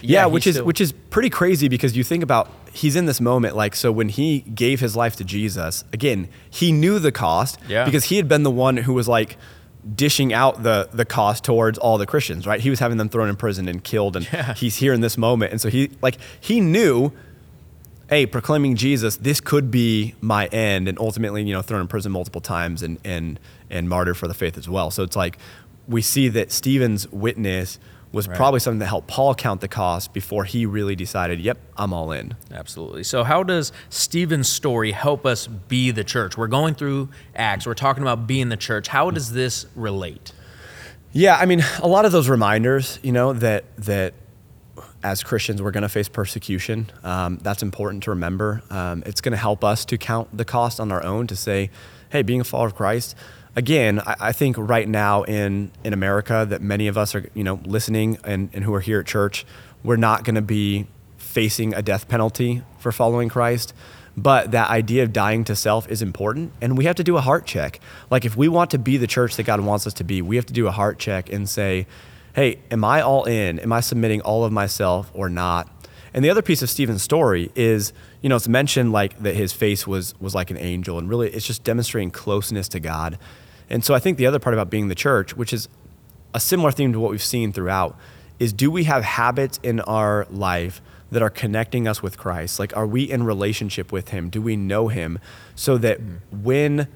yeah, 0.02 0.20
yeah 0.20 0.26
which 0.26 0.46
is 0.46 0.54
still- 0.54 0.64
which 0.66 0.80
is 0.80 0.92
pretty 0.92 1.30
crazy 1.30 1.68
because 1.68 1.96
you 1.96 2.04
think 2.04 2.22
about 2.22 2.48
he's 2.72 2.94
in 2.96 3.06
this 3.06 3.20
moment 3.20 3.56
like 3.56 3.74
so 3.74 3.90
when 3.90 4.08
he 4.08 4.40
gave 4.40 4.78
his 4.78 4.94
life 4.94 5.16
to 5.16 5.24
Jesus 5.24 5.82
again 5.92 6.28
he 6.48 6.70
knew 6.70 7.00
the 7.00 7.10
cost 7.10 7.58
Yeah. 7.68 7.84
because 7.84 8.04
he 8.04 8.16
had 8.16 8.28
been 8.28 8.44
the 8.44 8.52
one 8.52 8.76
who 8.76 8.94
was 8.94 9.08
like 9.08 9.36
dishing 9.96 10.32
out 10.32 10.62
the 10.62 10.88
the 10.92 11.04
cost 11.04 11.42
towards 11.42 11.76
all 11.76 11.98
the 11.98 12.06
Christians 12.06 12.46
right 12.46 12.60
he 12.60 12.70
was 12.70 12.78
having 12.78 12.98
them 12.98 13.08
thrown 13.08 13.28
in 13.28 13.34
prison 13.36 13.66
and 13.68 13.82
killed 13.82 14.14
and 14.16 14.28
Yeah. 14.32 14.54
he's 14.54 14.76
here 14.76 14.92
in 14.92 15.00
this 15.00 15.18
moment 15.18 15.50
and 15.50 15.60
so 15.60 15.68
he 15.68 15.90
like 16.00 16.18
he 16.38 16.60
knew 16.60 17.10
hey 18.10 18.26
proclaiming 18.26 18.76
Jesus 18.76 19.16
this 19.16 19.40
could 19.40 19.70
be 19.70 20.14
my 20.20 20.46
end 20.48 20.86
and 20.88 20.98
ultimately 20.98 21.42
you 21.42 21.54
know 21.54 21.62
thrown 21.62 21.80
in 21.80 21.88
prison 21.88 22.12
multiple 22.12 22.42
times 22.42 22.82
and 22.82 22.98
and 23.04 23.40
and 23.70 23.88
martyred 23.88 24.18
for 24.18 24.28
the 24.28 24.34
faith 24.34 24.58
as 24.58 24.68
well 24.68 24.90
so 24.90 25.02
it's 25.02 25.16
like 25.16 25.38
we 25.88 26.02
see 26.02 26.28
that 26.28 26.52
Stephen's 26.52 27.08
witness 27.10 27.78
was 28.12 28.26
Right. 28.28 28.36
probably 28.36 28.58
something 28.60 28.80
that 28.80 28.86
helped 28.86 29.06
Paul 29.08 29.34
count 29.34 29.60
the 29.60 29.68
cost 29.68 30.12
before 30.12 30.44
he 30.44 30.66
really 30.66 30.96
decided, 30.96 31.40
yep, 31.40 31.58
I'm 31.76 31.92
all 31.92 32.10
in. 32.10 32.34
Absolutely. 32.52 33.04
So, 33.04 33.22
how 33.22 33.44
does 33.44 33.70
Stephen's 33.88 34.48
story 34.48 34.90
help 34.90 35.24
us 35.24 35.46
be 35.46 35.92
the 35.92 36.02
church? 36.02 36.36
We're 36.36 36.48
going 36.48 36.74
through 36.74 37.08
Acts. 37.36 37.66
We're 37.66 37.74
talking 37.74 38.02
about 38.02 38.26
being 38.26 38.48
the 38.48 38.56
church. 38.56 38.88
How 38.88 39.10
does 39.12 39.32
this 39.32 39.66
relate? 39.76 40.32
Yeah, 41.12 41.36
I 41.36 41.46
mean, 41.46 41.62
a 41.80 41.86
lot 41.86 42.04
of 42.04 42.10
those 42.10 42.28
reminders, 42.28 42.98
you 43.02 43.12
know, 43.12 43.32
that 43.32 43.64
that 43.78 44.14
as 45.02 45.22
Christians 45.22 45.62
we're 45.62 45.70
going 45.70 45.82
to 45.82 45.88
face 45.88 46.08
persecution. 46.08 46.90
Um, 47.02 47.38
that's 47.42 47.62
important 47.62 48.02
to 48.04 48.10
remember. 48.10 48.62
Um, 48.70 49.02
it's 49.06 49.20
going 49.20 49.32
to 49.32 49.38
help 49.38 49.64
us 49.64 49.84
to 49.86 49.98
count 49.98 50.36
the 50.36 50.44
cost 50.44 50.80
on 50.80 50.92
our 50.92 51.02
own 51.02 51.26
to 51.28 51.36
say, 51.36 51.70
hey, 52.10 52.22
being 52.22 52.40
a 52.40 52.44
follower 52.44 52.66
of 52.66 52.74
Christ. 52.74 53.16
Again, 53.56 54.00
I, 54.00 54.16
I 54.20 54.32
think 54.32 54.56
right 54.58 54.88
now 54.88 55.22
in 55.24 55.72
in 55.82 55.92
America 55.92 56.46
that 56.48 56.60
many 56.60 56.86
of 56.86 56.96
us 56.96 57.14
are, 57.14 57.28
you 57.34 57.44
know, 57.44 57.60
listening 57.64 58.18
and, 58.24 58.50
and 58.52 58.64
who 58.64 58.74
are 58.74 58.80
here 58.80 59.00
at 59.00 59.06
church, 59.06 59.46
we're 59.82 59.96
not 59.96 60.24
going 60.24 60.36
to 60.36 60.42
be 60.42 60.86
facing 61.16 61.74
a 61.74 61.82
death 61.82 62.08
penalty 62.08 62.62
for 62.78 62.92
following 62.92 63.28
Christ. 63.28 63.72
But 64.16 64.50
that 64.50 64.68
idea 64.68 65.04
of 65.04 65.12
dying 65.12 65.44
to 65.44 65.56
self 65.56 65.88
is 65.88 66.02
important, 66.02 66.52
and 66.60 66.76
we 66.76 66.84
have 66.84 66.96
to 66.96 67.04
do 67.04 67.16
a 67.16 67.20
heart 67.20 67.46
check. 67.46 67.80
Like, 68.10 68.24
if 68.24 68.36
we 68.36 68.48
want 68.48 68.70
to 68.72 68.78
be 68.78 68.96
the 68.96 69.06
church 69.06 69.36
that 69.36 69.44
God 69.44 69.60
wants 69.60 69.86
us 69.86 69.94
to 69.94 70.04
be, 70.04 70.20
we 70.20 70.36
have 70.36 70.46
to 70.46 70.52
do 70.52 70.66
a 70.66 70.72
heart 70.72 70.98
check 70.98 71.32
and 71.32 71.48
say, 71.48 71.86
hey, 72.34 72.58
am 72.70 72.84
I 72.84 73.00
all 73.00 73.24
in? 73.24 73.58
Am 73.58 73.72
I 73.72 73.80
submitting 73.80 74.20
all 74.22 74.44
of 74.44 74.52
myself 74.52 75.10
or 75.14 75.28
not? 75.28 75.68
And 76.12 76.24
the 76.24 76.30
other 76.30 76.42
piece 76.42 76.62
of 76.62 76.70
Stephen's 76.70 77.02
story 77.02 77.52
is, 77.54 77.92
you 78.20 78.28
know, 78.28 78.36
it's 78.36 78.48
mentioned 78.48 78.92
like 78.92 79.18
that 79.20 79.36
his 79.36 79.52
face 79.52 79.86
was 79.86 80.14
was 80.20 80.34
like 80.34 80.50
an 80.50 80.58
angel, 80.58 80.98
and 80.98 81.08
really 81.08 81.30
it's 81.30 81.46
just 81.46 81.62
demonstrating 81.64 82.10
closeness 82.10 82.68
to 82.68 82.80
God. 82.80 83.18
And 83.68 83.84
so 83.84 83.94
I 83.94 84.00
think 84.00 84.18
the 84.18 84.26
other 84.26 84.40
part 84.40 84.54
about 84.54 84.70
being 84.70 84.88
the 84.88 84.94
church, 84.94 85.36
which 85.36 85.52
is 85.52 85.68
a 86.34 86.40
similar 86.40 86.72
theme 86.72 86.92
to 86.92 87.00
what 87.00 87.10
we've 87.10 87.22
seen 87.22 87.52
throughout, 87.52 87.96
is 88.38 88.52
do 88.52 88.70
we 88.70 88.84
have 88.84 89.04
habits 89.04 89.60
in 89.62 89.80
our 89.80 90.26
life 90.30 90.82
that 91.10 91.22
are 91.22 91.30
connecting 91.30 91.86
us 91.86 92.02
with 92.02 92.18
Christ? 92.18 92.58
Like, 92.58 92.76
are 92.76 92.86
we 92.86 93.02
in 93.02 93.24
relationship 93.24 93.92
with 93.92 94.08
Him? 94.08 94.30
Do 94.30 94.40
we 94.40 94.56
know 94.56 94.88
Him? 94.88 95.18
So 95.54 95.78
that 95.78 96.00
mm-hmm. 96.00 96.42
when 96.42 96.88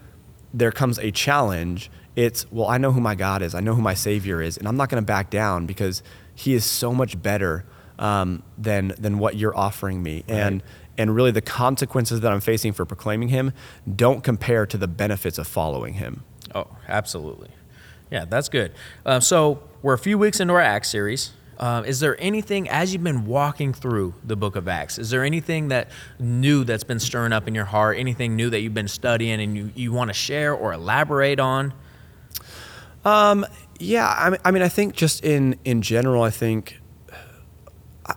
there 0.53 0.73
comes 0.73 0.99
a 0.99 1.11
challenge, 1.11 1.91
it's, 2.17 2.51
well, 2.51 2.69
I 2.69 2.79
know 2.79 2.93
who 2.93 3.01
my 3.01 3.15
God 3.15 3.43
is, 3.43 3.55
I 3.55 3.61
know 3.61 3.75
who 3.75 3.83
my 3.83 3.95
Savior 3.95 4.41
is, 4.41 4.57
and 4.57 4.69
I'm 4.69 4.77
not 4.77 4.89
going 4.89 5.03
to 5.03 5.07
back 5.07 5.31
down 5.31 5.67
because 5.67 6.03
He 6.35 6.55
is 6.55 6.65
so 6.65 6.93
much 6.93 7.21
better 7.21 7.65
um, 7.99 8.43
than, 8.57 8.95
than 8.99 9.19
what 9.19 9.37
you're 9.37 9.57
offering 9.57 10.03
me. 10.03 10.25
And 10.29 10.63
and 10.97 11.15
really, 11.15 11.33
the 11.33 11.41
consequences 11.41 12.21
that 12.21 12.31
I'm 12.31 12.41
facing 12.41 12.73
for 12.73 12.85
proclaiming 12.85 13.29
Him 13.29 13.53
don't 13.97 14.23
compare 14.23 14.65
to 14.67 14.79
the 14.79 14.87
benefits 14.87 15.39
of 15.39 15.47
following 15.49 15.95
Him. 15.95 16.23
Oh, 16.55 16.69
absolutely. 16.87 17.51
Yeah, 18.11 18.27
that's 18.27 18.49
good. 18.49 18.73
Uh, 19.05 19.19
so 19.19 19.63
we're 19.83 19.95
a 19.95 19.99
few 19.99 20.19
weeks 20.19 20.39
into 20.39 20.55
our 20.55 20.61
Acts 20.61 20.91
series. 20.91 21.33
Uh, 21.59 21.83
is 21.87 22.01
there 22.01 22.21
anything, 22.21 22.69
as 22.69 22.93
you've 22.93 23.05
been 23.05 23.27
walking 23.27 23.73
through 23.73 24.15
the 24.25 24.37
book 24.37 24.57
of 24.57 24.67
Acts, 24.69 24.99
is 24.99 25.11
there 25.11 25.25
anything 25.25 25.69
that 25.69 25.89
new 26.19 26.65
that's 26.65 26.85
been 26.85 26.99
stirring 26.99 27.33
up 27.33 27.47
in 27.47 27.55
your 27.55 27.65
heart? 27.65 27.97
Anything 27.97 28.37
new 28.37 28.51
that 28.51 28.61
you've 28.61 28.75
been 28.75 28.89
studying 28.89 29.41
and 29.41 29.57
you, 29.57 29.71
you 29.75 29.93
want 29.93 30.11
to 30.11 30.15
share 30.15 30.55
or 30.55 30.73
elaborate 30.73 31.41
on? 31.41 31.73
Yeah, 33.79 34.09
I 34.09 34.31
mean, 34.31 34.41
I 34.45 34.51
mean, 34.51 34.63
I 34.63 34.69
think 34.69 34.95
just 34.95 35.25
in 35.25 35.59
in 35.65 35.83
general, 35.83 36.23
I 36.23 36.31
think, 36.31 36.81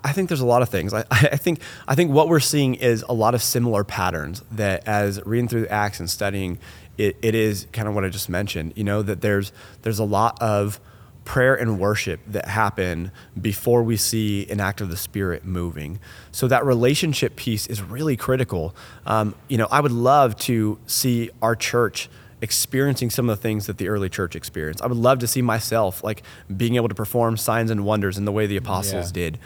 I 0.04 0.12
think 0.12 0.30
there's 0.30 0.41
a 0.41 0.45
lot 0.45 0.62
of 0.62 0.69
things. 0.69 0.93
I, 0.93 1.04
I 1.12 1.38
think 1.38 1.62
I 1.88 1.95
think 1.95 2.12
what 2.12 2.30
we're 2.30 2.39
seeing 2.39 2.76
is 2.76 3.04
a 3.10 3.13
lot 3.13 3.36
of 3.36 3.41
similar 3.41 3.84
patterns 3.84 4.43
that, 4.52 4.88
as 4.88 5.23
reading 5.26 5.47
through 5.47 5.62
the 5.62 5.71
Acts 5.71 6.00
and 6.00 6.10
studying, 6.10 6.60
it, 6.97 7.17
it 7.21 7.36
is 7.36 7.67
kind 7.73 7.88
of 7.88 7.95
what 7.95 8.06
I 8.06 8.10
just 8.10 8.30
mentioned. 8.30 8.73
You 8.76 8.84
know 8.84 9.02
that 9.02 9.21
there's 9.21 9.52
there's 9.82 10.00
a 10.00 10.06
lot 10.06 10.41
of 10.41 10.80
prayer 11.26 11.56
and 11.56 11.78
worship 11.78 12.21
that 12.26 12.47
happen 12.47 13.12
before 13.39 13.84
we 13.84 13.97
see 13.97 14.50
an 14.50 14.62
act 14.62 14.80
of 14.80 14.89
the 14.89 14.95
Spirit 14.95 15.43
moving. 15.43 16.00
So 16.32 16.47
that 16.47 16.63
relationship 16.63 17.36
piece 17.36 17.67
is 17.67 17.82
really 17.82 18.15
critical. 18.15 18.73
Um, 19.06 19.36
you 19.50 19.58
know, 19.58 19.67
I 19.69 19.82
would 19.82 19.91
love 19.91 20.38
to 20.38 20.80
see 20.88 21.30
our 21.41 21.54
church 21.54 22.10
experiencing 22.41 23.10
some 23.10 23.30
of 23.30 23.38
the 23.38 23.41
things 23.41 23.65
that 23.65 23.78
the 23.78 23.88
early 23.88 24.10
church 24.10 24.36
experienced. 24.36 24.82
I 24.84 24.88
would 24.88 24.97
love 24.97 25.19
to 25.19 25.28
see 25.28 25.41
myself 25.41 26.04
like 26.04 26.23
being 26.56 26.76
able 26.76 26.89
to 26.89 26.95
perform 26.95 27.38
signs 27.38 27.71
and 27.71 27.84
wonders 27.84 28.17
in 28.17 28.26
the 28.26 28.32
way 28.32 28.45
the 28.45 28.58
apostles 28.58 29.08
Yeah. 29.08 29.23
did. 29.32 29.39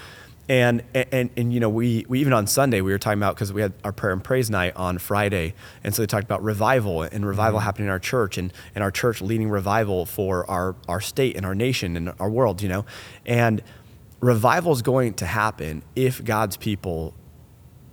And, 0.49 0.83
and, 0.93 1.29
and, 1.37 1.53
you 1.53 1.61
know, 1.61 1.69
we, 1.69 2.05
we 2.09 2.19
even 2.19 2.33
on 2.33 2.45
Sunday, 2.45 2.81
we 2.81 2.91
were 2.91 2.97
talking 2.97 3.19
about, 3.19 3.35
because 3.35 3.53
we 3.53 3.61
had 3.61 3.71
our 3.85 3.93
prayer 3.93 4.11
and 4.11 4.21
praise 4.21 4.49
night 4.49 4.75
on 4.75 4.97
Friday. 4.97 5.53
And 5.81 5.95
so 5.95 6.01
they 6.01 6.07
talked 6.07 6.25
about 6.25 6.43
revival 6.43 7.03
and 7.03 7.25
revival 7.25 7.59
mm-hmm. 7.59 7.65
happening 7.65 7.85
in 7.87 7.91
our 7.91 7.99
church 7.99 8.37
and, 8.37 8.51
and 8.75 8.83
our 8.83 8.91
church 8.91 9.21
leading 9.21 9.49
revival 9.49 10.05
for 10.05 10.49
our, 10.49 10.75
our 10.89 10.99
state 10.99 11.37
and 11.37 11.45
our 11.45 11.55
nation 11.55 11.95
and 11.95 12.11
our 12.19 12.29
world, 12.29 12.61
you 12.61 12.67
know. 12.67 12.85
And 13.25 13.61
revival 14.19 14.73
is 14.73 14.81
going 14.81 15.13
to 15.13 15.25
happen 15.25 15.83
if 15.95 16.21
God's 16.25 16.57
people 16.57 17.13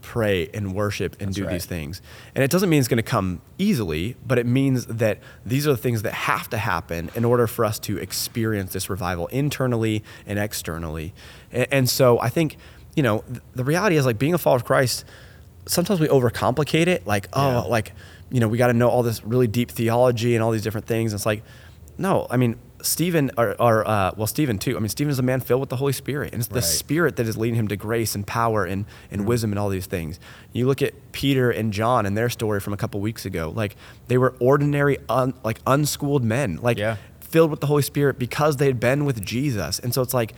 pray 0.08 0.48
and 0.54 0.74
worship 0.74 1.20
and 1.20 1.34
do 1.34 1.44
right. 1.44 1.52
these 1.52 1.66
things. 1.66 2.00
And 2.34 2.42
it 2.42 2.50
doesn't 2.50 2.70
mean 2.70 2.78
it's 2.78 2.88
going 2.88 2.96
to 2.96 3.02
come 3.02 3.42
easily, 3.58 4.16
but 4.26 4.38
it 4.38 4.46
means 4.46 4.86
that 4.86 5.18
these 5.44 5.66
are 5.66 5.72
the 5.72 5.76
things 5.76 6.00
that 6.00 6.14
have 6.14 6.48
to 6.48 6.56
happen 6.56 7.10
in 7.14 7.26
order 7.26 7.46
for 7.46 7.62
us 7.62 7.78
to 7.80 7.98
experience 7.98 8.72
this 8.72 8.88
revival 8.88 9.26
internally 9.26 10.02
and 10.26 10.38
externally. 10.38 11.12
And, 11.52 11.66
and 11.70 11.90
so 11.90 12.18
I 12.20 12.30
think, 12.30 12.56
you 12.96 13.02
know, 13.02 13.18
th- 13.28 13.42
the 13.54 13.64
reality 13.64 13.96
is 13.96 14.06
like 14.06 14.18
being 14.18 14.32
a 14.32 14.38
follower 14.38 14.56
of 14.56 14.64
Christ, 14.64 15.04
sometimes 15.66 16.00
we 16.00 16.08
overcomplicate 16.08 16.86
it. 16.86 17.06
Like, 17.06 17.28
oh, 17.34 17.50
Yeah. 17.50 17.58
like, 17.60 17.92
you 18.30 18.40
know, 18.40 18.48
we 18.48 18.56
got 18.56 18.68
to 18.68 18.72
know 18.72 18.88
all 18.88 19.02
this 19.02 19.22
really 19.22 19.46
deep 19.46 19.70
theology 19.70 20.34
and 20.34 20.42
all 20.42 20.52
these 20.52 20.62
different 20.62 20.86
things. 20.86 21.12
And 21.12 21.18
It's 21.18 21.26
like, 21.26 21.42
no, 21.98 22.26
I 22.30 22.38
mean, 22.38 22.56
Stephen, 22.88 23.30
or, 23.36 23.54
or 23.60 23.86
uh, 23.86 24.12
well, 24.16 24.26
Stephen 24.26 24.58
too. 24.58 24.76
I 24.76 24.80
mean, 24.80 24.88
Stephen 24.88 25.10
is 25.10 25.18
a 25.18 25.22
man 25.22 25.40
filled 25.40 25.60
with 25.60 25.68
the 25.68 25.76
Holy 25.76 25.92
Spirit, 25.92 26.32
and 26.32 26.40
it's 26.40 26.48
the 26.48 26.56
Right. 26.56 26.64
Spirit 26.64 27.16
that 27.16 27.26
is 27.26 27.36
leading 27.36 27.54
him 27.58 27.68
to 27.68 27.76
grace 27.76 28.14
and 28.14 28.26
power 28.26 28.64
and, 28.64 28.84
and 29.10 29.26
wisdom 29.26 29.52
and 29.52 29.58
all 29.58 29.68
these 29.68 29.86
things. 29.86 30.18
You 30.52 30.66
look 30.66 30.80
at 30.82 30.94
Peter 31.12 31.50
and 31.50 31.72
John 31.72 32.06
and 32.06 32.16
their 32.16 32.28
story 32.30 32.60
from 32.60 32.72
a 32.72 32.76
couple 32.76 33.00
weeks 33.00 33.24
ago. 33.26 33.52
Like 33.54 33.76
they 34.08 34.18
were 34.18 34.34
ordinary, 34.40 34.98
un, 35.08 35.34
like 35.44 35.60
unschooled 35.66 36.24
men, 36.24 36.58
like 36.62 36.78
Yeah. 36.78 36.96
filled 37.20 37.50
with 37.50 37.60
the 37.60 37.66
Holy 37.66 37.82
Spirit 37.82 38.18
because 38.18 38.56
they 38.56 38.66
had 38.66 38.80
been 38.80 39.04
with 39.04 39.24
Jesus. 39.24 39.78
And 39.78 39.92
so 39.94 40.02
it's 40.02 40.14
like 40.14 40.32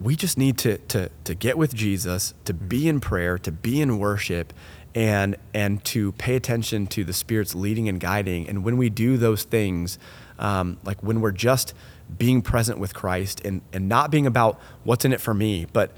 we 0.00 0.16
just 0.16 0.38
need 0.38 0.56
to 0.58 0.78
to 0.78 1.10
to 1.24 1.34
get 1.34 1.58
with 1.58 1.74
Jesus, 1.74 2.32
to 2.46 2.54
be 2.54 2.88
in 2.88 3.00
prayer, 3.00 3.36
to 3.38 3.52
be 3.52 3.80
in 3.82 3.98
worship, 3.98 4.52
and 4.94 5.36
and 5.52 5.84
to 5.86 6.12
pay 6.12 6.36
attention 6.36 6.86
to 6.88 7.04
the 7.04 7.12
Spirit's 7.12 7.54
leading 7.54 7.88
and 7.88 8.00
guiding. 8.00 8.48
And 8.48 8.64
when 8.64 8.76
we 8.78 8.88
do 8.88 9.16
those 9.18 9.42
things, 9.44 9.98
um, 10.40 10.78
like 10.84 11.00
when 11.02 11.20
we're 11.20 11.30
just 11.30 11.72
being 12.18 12.42
present 12.42 12.78
with 12.80 12.92
Christ 12.94 13.40
and 13.44 13.60
and 13.72 13.88
not 13.88 14.10
being 14.10 14.26
about 14.26 14.60
what's 14.82 15.04
in 15.04 15.12
it 15.12 15.20
for 15.20 15.32
me, 15.32 15.66
but 15.72 15.92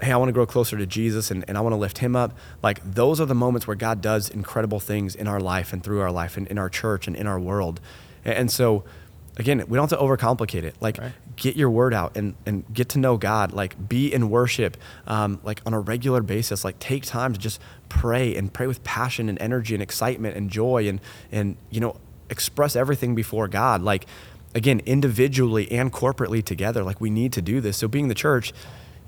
hey, 0.00 0.12
I 0.12 0.16
want 0.16 0.28
to 0.28 0.32
grow 0.32 0.46
closer 0.46 0.76
to 0.76 0.86
Jesus 0.86 1.30
and, 1.30 1.44
and 1.46 1.56
I 1.56 1.60
want 1.60 1.72
to 1.74 1.76
lift 1.76 1.98
him 1.98 2.14
up. 2.16 2.36
Like 2.62 2.80
those 2.84 3.20
are 3.20 3.26
the 3.26 3.34
moments 3.34 3.66
where 3.66 3.76
God 3.76 4.00
does 4.00 4.28
incredible 4.28 4.80
things 4.80 5.14
in 5.14 5.26
our 5.28 5.40
life 5.40 5.72
and 5.72 5.82
through 5.82 6.00
our 6.00 6.10
life 6.10 6.36
and 6.36 6.46
in 6.48 6.58
our 6.58 6.68
church 6.68 7.06
and 7.06 7.14
in 7.16 7.26
our 7.26 7.38
world. 7.38 7.80
And, 8.24 8.34
and 8.34 8.50
so 8.50 8.84
again, 9.36 9.64
we 9.68 9.76
don't 9.76 9.88
have 9.88 9.98
to 9.98 10.04
overcomplicate 10.04 10.64
it. 10.64 10.74
Like 10.80 10.98
Right. 10.98 11.12
get 11.36 11.56
your 11.56 11.70
word 11.70 11.94
out 11.94 12.16
and, 12.16 12.34
and 12.44 12.64
get 12.74 12.88
to 12.90 12.98
know 12.98 13.16
God. 13.16 13.52
Like 13.52 13.88
be 13.88 14.12
in 14.12 14.28
worship, 14.28 14.76
um, 15.06 15.40
like 15.44 15.60
on 15.64 15.72
a 15.72 15.80
regular 15.80 16.20
basis. 16.22 16.64
Like 16.64 16.78
take 16.80 17.04
time 17.04 17.32
to 17.32 17.38
just 17.38 17.60
pray 17.88 18.34
and 18.34 18.52
pray 18.52 18.66
with 18.66 18.82
passion 18.82 19.28
and 19.28 19.40
energy 19.40 19.72
and 19.74 19.82
excitement 19.82 20.36
and 20.36 20.50
joy 20.50 20.88
and 20.88 21.00
and 21.30 21.56
you 21.70 21.80
know 21.80 21.96
express 22.32 22.74
everything 22.74 23.14
before 23.14 23.46
God. 23.46 23.82
Like 23.82 24.06
again, 24.54 24.80
individually 24.86 25.70
and 25.70 25.92
corporately 25.92 26.44
together. 26.44 26.82
Like 26.82 27.00
we 27.00 27.10
need 27.10 27.32
to 27.34 27.42
do 27.42 27.60
this. 27.60 27.76
So 27.76 27.88
being 27.88 28.08
the 28.08 28.14
church, 28.14 28.52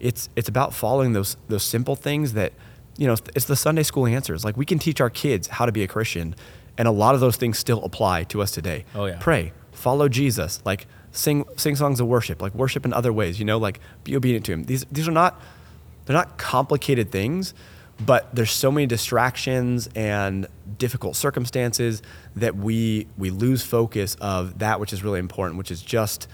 it's 0.00 0.28
it's 0.36 0.48
about 0.48 0.74
following 0.74 1.12
those 1.12 1.36
those 1.48 1.62
simple 1.62 1.96
things 1.96 2.34
that 2.34 2.52
you 2.96 3.06
know 3.06 3.16
it's 3.34 3.46
the 3.46 3.56
Sunday 3.56 3.82
school 3.82 4.06
answers. 4.06 4.44
Like 4.44 4.56
we 4.56 4.64
can 4.64 4.78
teach 4.78 5.00
our 5.00 5.10
kids 5.10 5.48
how 5.48 5.66
to 5.66 5.72
be 5.72 5.82
a 5.82 5.88
Christian, 5.88 6.34
and 6.78 6.88
a 6.88 6.92
lot 6.92 7.14
of 7.14 7.20
those 7.20 7.36
things 7.36 7.58
still 7.58 7.82
apply 7.84 8.24
to 8.24 8.42
us 8.42 8.50
today. 8.50 8.84
Oh, 8.94 9.06
yeah. 9.06 9.18
Pray, 9.20 9.52
follow 9.72 10.08
Jesus, 10.08 10.60
like 10.64 10.86
sing 11.12 11.44
sing 11.56 11.76
songs 11.76 12.00
of 12.00 12.06
worship, 12.06 12.42
like 12.42 12.54
worship 12.54 12.84
in 12.84 12.92
other 12.92 13.12
ways. 13.12 13.38
You 13.38 13.44
know, 13.44 13.58
like 13.58 13.80
be 14.04 14.16
obedient 14.16 14.46
to 14.46 14.52
Him. 14.52 14.64
These 14.64 14.84
these 14.90 15.08
are 15.08 15.12
not 15.12 15.40
they're 16.06 16.16
not 16.16 16.36
complicated 16.38 17.10
things, 17.10 17.54
but 18.04 18.34
there's 18.34 18.50
so 18.50 18.70
many 18.72 18.86
distractions 18.86 19.88
and 19.94 20.46
difficult 20.78 21.16
circumstances 21.16 22.02
that 22.36 22.56
we 22.56 23.06
we 23.16 23.30
lose 23.30 23.62
focus 23.62 24.16
of 24.20 24.58
that 24.58 24.80
which 24.80 24.92
is 24.92 25.04
really 25.04 25.20
important, 25.20 25.58
which 25.58 25.70
is 25.70 25.80
just 25.82 26.26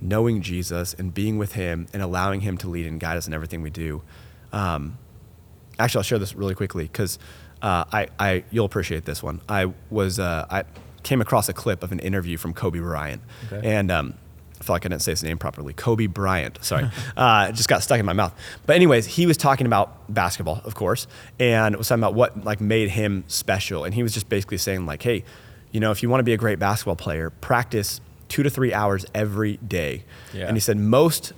knowing 0.00 0.40
Jesus 0.42 0.94
and 0.94 1.12
being 1.12 1.38
with 1.38 1.52
Him 1.52 1.86
and 1.92 2.02
allowing 2.02 2.40
Him 2.40 2.56
to 2.58 2.68
lead 2.68 2.86
and 2.86 3.00
guide 3.00 3.16
us 3.16 3.26
in 3.26 3.34
everything 3.34 3.62
we 3.62 3.70
do. 3.70 4.02
Um, 4.52 4.98
actually, 5.78 6.00
I'll 6.00 6.04
share 6.04 6.18
this 6.18 6.34
really 6.34 6.54
quickly 6.54 6.84
because 6.84 7.18
uh, 7.62 7.84
I, 7.92 8.08
I 8.18 8.44
you'll 8.50 8.66
appreciate 8.66 9.04
this 9.04 9.22
one. 9.22 9.40
I 9.48 9.72
was 9.90 10.18
uh, 10.18 10.46
I 10.50 10.64
came 11.02 11.20
across 11.20 11.48
a 11.48 11.52
clip 11.54 11.82
of 11.82 11.92
an 11.92 11.98
interview 11.98 12.36
from 12.36 12.52
Kobe 12.52 12.78
Bryant, 12.78 13.22
Okay. 13.50 13.74
and 13.74 13.90
um, 13.90 14.14
I 14.60 14.64
felt 14.64 14.74
like 14.74 14.86
I 14.86 14.88
didn't 14.88 15.02
say 15.02 15.12
his 15.12 15.22
name 15.22 15.38
properly. 15.38 15.72
Kobe 15.72 16.06
Bryant, 16.06 16.62
sorry, 16.62 16.90
uh, 17.16 17.46
it 17.48 17.54
just 17.54 17.68
got 17.68 17.82
stuck 17.82 17.98
in 17.98 18.06
my 18.06 18.12
mouth. 18.12 18.34
But 18.66 18.76
anyways, 18.76 19.06
he 19.06 19.26
was 19.26 19.36
talking 19.36 19.66
about 19.66 20.12
basketball, 20.12 20.60
of 20.64 20.74
course, 20.74 21.06
and 21.38 21.76
was 21.76 21.88
talking 21.88 22.02
about 22.02 22.14
what 22.14 22.44
like 22.44 22.60
made 22.60 22.90
him 22.90 23.24
special. 23.26 23.84
And 23.84 23.94
he 23.94 24.02
was 24.02 24.12
just 24.12 24.28
basically 24.28 24.58
saying 24.58 24.84
like, 24.86 25.02
hey, 25.02 25.24
you 25.72 25.80
know, 25.80 25.90
if 25.90 26.02
you 26.02 26.10
want 26.10 26.20
to 26.20 26.24
be 26.24 26.32
a 26.32 26.36
great 26.36 26.58
basketball 26.58 26.96
player, 26.96 27.30
practice 27.30 28.00
two 28.28 28.42
to 28.42 28.50
three 28.50 28.72
hours 28.72 29.04
every 29.14 29.56
day. 29.58 30.04
Yeah. 30.32 30.46
And 30.46 30.56
he 30.56 30.60
said 30.60 30.76
most 30.76 31.32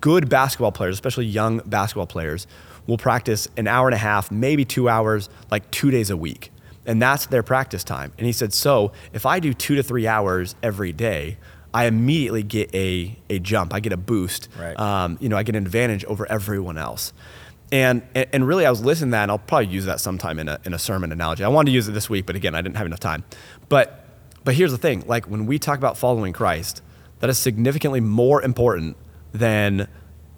good 0.00 0.28
basketball 0.28 0.72
players, 0.72 0.94
especially 0.94 1.26
young 1.26 1.58
basketball 1.58 2.06
players, 2.06 2.46
will 2.86 2.98
practice 2.98 3.48
an 3.56 3.66
hour 3.66 3.86
and 3.86 3.94
a 3.94 3.98
half, 3.98 4.30
maybe 4.30 4.64
two 4.64 4.88
hours, 4.88 5.28
like 5.50 5.70
two 5.70 5.90
days 5.90 6.10
a 6.10 6.16
week. 6.16 6.50
And 6.86 7.02
that's 7.02 7.26
their 7.26 7.42
practice 7.42 7.84
time. 7.84 8.12
And 8.16 8.26
he 8.26 8.32
said, 8.32 8.54
so 8.54 8.92
if 9.12 9.26
I 9.26 9.40
do 9.40 9.52
two 9.52 9.76
to 9.76 9.82
three 9.82 10.06
hours 10.06 10.54
every 10.62 10.92
day, 10.92 11.36
I 11.72 11.86
immediately 11.86 12.42
get 12.42 12.74
a, 12.74 13.16
a 13.28 13.38
jump. 13.38 13.74
I 13.74 13.80
get 13.80 13.92
a 13.92 13.96
boost. 13.96 14.48
Right. 14.58 14.78
Um, 14.78 15.18
you 15.20 15.28
know, 15.28 15.36
I 15.36 15.42
get 15.42 15.54
an 15.54 15.64
advantage 15.64 16.04
over 16.04 16.30
everyone 16.30 16.78
else. 16.78 17.12
And, 17.70 18.02
and 18.14 18.46
really, 18.46 18.64
I 18.64 18.70
was 18.70 18.82
listening 18.82 19.10
to 19.10 19.12
that, 19.12 19.22
and 19.24 19.30
I'll 19.30 19.38
probably 19.38 19.66
use 19.66 19.84
that 19.84 20.00
sometime 20.00 20.38
in 20.38 20.48
a, 20.48 20.58
in 20.64 20.72
a 20.72 20.78
sermon 20.78 21.12
analogy. 21.12 21.44
I 21.44 21.48
wanted 21.48 21.70
to 21.70 21.74
use 21.74 21.86
it 21.86 21.92
this 21.92 22.08
week, 22.08 22.24
but 22.24 22.34
again, 22.34 22.54
I 22.54 22.62
didn't 22.62 22.76
have 22.76 22.86
enough 22.86 23.00
time. 23.00 23.24
But 23.68 24.06
but 24.44 24.54
here's 24.54 24.72
the 24.72 24.78
thing: 24.78 25.04
like 25.06 25.26
when 25.26 25.44
we 25.44 25.58
talk 25.58 25.76
about 25.76 25.98
following 25.98 26.32
Christ, 26.32 26.80
that 27.20 27.28
is 27.28 27.38
significantly 27.38 28.00
more 28.00 28.40
important 28.40 28.96
than 29.32 29.86